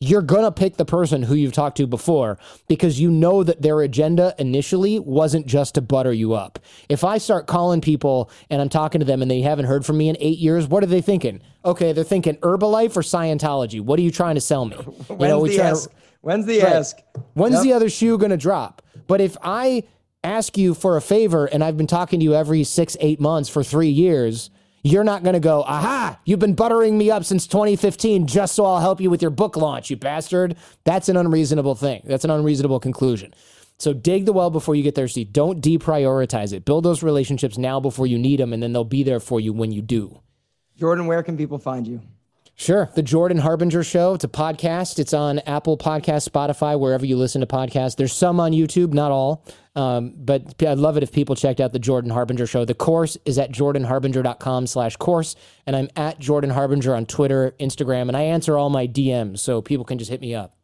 [0.00, 3.62] You're going to pick the person who you've talked to before because you know that
[3.62, 6.60] their agenda initially wasn't just to butter you up.
[6.88, 9.96] If I start calling people and I'm talking to them and they haven't heard from
[9.98, 11.40] me in 8 years, what are they thinking?
[11.64, 13.80] Okay, they're thinking Herbalife or Scientology.
[13.80, 14.76] What are you trying to sell me?
[15.08, 15.90] You When's we the try to- ask?
[16.20, 16.72] When's the Right.
[16.74, 16.96] ask?
[17.34, 17.62] When's Yep.
[17.64, 18.82] the other shoe going to drop?
[19.08, 19.82] But if I
[20.22, 23.48] ask you for a favor and I've been talking to you every six, eight months
[23.48, 24.50] for three years,
[24.84, 28.64] you're not going to go, aha, you've been buttering me up since 2015 just so
[28.64, 30.56] I'll help you with your book launch, you bastard.
[30.84, 32.02] That's an unreasonable thing.
[32.04, 33.34] That's an unreasonable conclusion.
[33.78, 35.24] So dig the well before you get thirsty.
[35.24, 36.64] Don't deprioritize it.
[36.64, 39.52] Build those relationships now before you need them, and then they'll be there for you
[39.52, 40.20] when you do.
[40.76, 42.00] Jordan, where can people find you?
[42.58, 42.90] Sure.
[42.96, 44.14] The Jordan Harbinger Show.
[44.14, 44.98] It's a podcast.
[44.98, 47.94] It's on Apple Podcast, Spotify, wherever you listen to podcasts.
[47.94, 49.44] There's some on YouTube, not all.
[49.76, 52.64] Um, but I'd love it if people checked out the Jordan Harbinger Show.
[52.64, 55.36] The course is at jordanharbinger.com slash course.
[55.66, 59.62] And I'm at Jordan Harbinger on Twitter, Instagram, and I answer all my DMs so
[59.62, 60.56] people can just hit me up.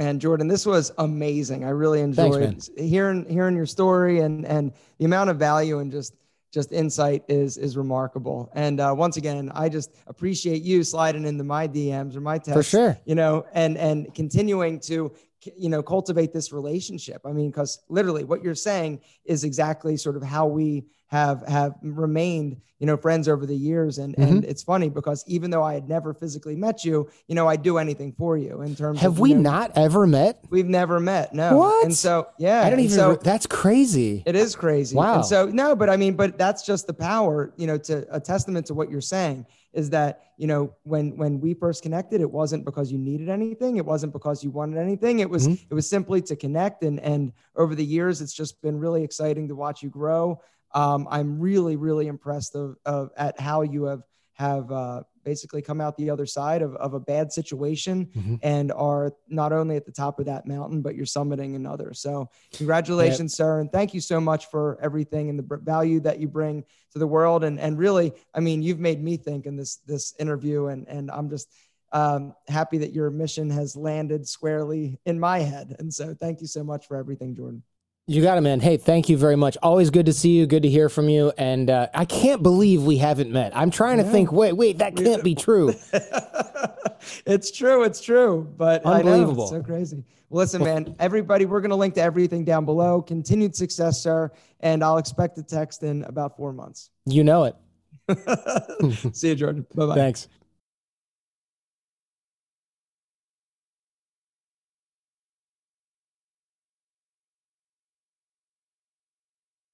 [0.00, 1.64] And Jordan, this was amazing.
[1.64, 5.92] I really enjoyed Thanks, hearing hearing your story and and the amount of value and
[5.92, 6.12] just
[6.54, 8.48] just insight is is remarkable.
[8.54, 12.54] And uh, once again, I just appreciate you sliding into my DMs or my texts,
[12.54, 12.98] for sure.
[13.04, 15.12] You know, and and continuing to
[15.56, 17.22] you know cultivate this relationship.
[17.24, 21.74] I mean, because literally, what you're saying is exactly sort of how we have have
[21.82, 23.98] remained you know friends over the years.
[23.98, 24.36] And mm-hmm.
[24.36, 27.56] and it's funny because even though i had never physically met you you know i
[27.56, 30.44] do anything for you in terms of have of, we know, not ever met?
[30.50, 31.56] we've never met no.
[31.56, 31.84] What?
[31.84, 34.22] And so yeah i don't even so, that's crazy.
[34.26, 34.96] It is crazy.
[34.96, 35.16] Wow.
[35.16, 38.20] and so no but i mean but that's just the power you know to a
[38.20, 42.30] testament to what you're saying is that you know when when we first connected it
[42.30, 43.76] wasn't because you needed anything.
[43.76, 45.20] It wasn't because you wanted anything.
[45.20, 45.64] It was mm-hmm.
[45.70, 46.82] it was simply to connect.
[46.82, 50.40] And and over the years it's just been really exciting to watch you grow.
[50.74, 54.02] Um, I'm really, really impressed of, of at how you have
[54.34, 58.36] have uh, basically come out the other side of, of a bad situation mm-hmm.
[58.42, 61.92] and are not only at the top of that mountain, but you're summiting another.
[61.94, 63.36] So congratulations, yep.
[63.36, 63.60] sir.
[63.60, 67.06] And thank you so much for everything and the value that you bring to the
[67.06, 67.44] world.
[67.44, 71.10] And, and really, I mean, you've made me think in this, this interview and, and
[71.10, 71.48] I'm just
[71.92, 75.76] um, happy that your mission has landed squarely in my head.
[75.78, 77.62] And so thank you so much for everything, Jordan.
[78.06, 78.60] You got it, man.
[78.60, 79.56] Hey, thank you very much.
[79.62, 80.46] Always good to see you.
[80.46, 81.32] Good to hear from you.
[81.38, 83.56] And uh, I can't believe we haven't met.
[83.56, 84.30] I'm trying to think.
[84.30, 85.72] Wait, wait, that can't be true.
[87.26, 87.82] it's true.
[87.84, 88.52] It's true.
[88.58, 89.46] But unbelievable.
[89.46, 90.04] so crazy.
[90.28, 90.94] Well, listen, man.
[90.98, 93.00] Everybody, we're going to link to everything down below.
[93.00, 94.30] Continued success, sir.
[94.60, 96.90] And I'll expect a text in about four months.
[97.06, 97.56] You know it.
[99.16, 99.66] see you, Jordan.
[99.74, 99.94] Bye bye.
[99.94, 100.28] Thanks.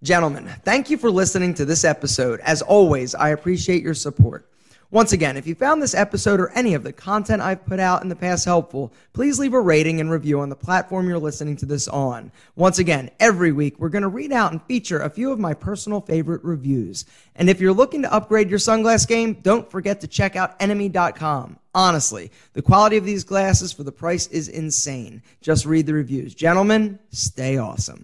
[0.02, 2.40] Gentlemen, thank you for listening to this episode.
[2.40, 4.46] As always, I appreciate your support.
[4.90, 8.02] Once again, if you found this episode or any of the content I've put out
[8.02, 11.54] in the past helpful, please leave a rating and review on the platform you're listening
[11.58, 12.32] to this on.
[12.56, 15.52] Once again, every week we're going to read out and feature a few of my
[15.52, 17.04] personal favorite reviews.
[17.36, 21.58] And if you're looking to upgrade your sunglass game, don't forget to check out enemy.com.
[21.74, 25.22] Honestly, the quality of these glasses for the price is insane.
[25.42, 26.34] Just read the reviews.
[26.34, 27.98] Gentlemen, stay awesome.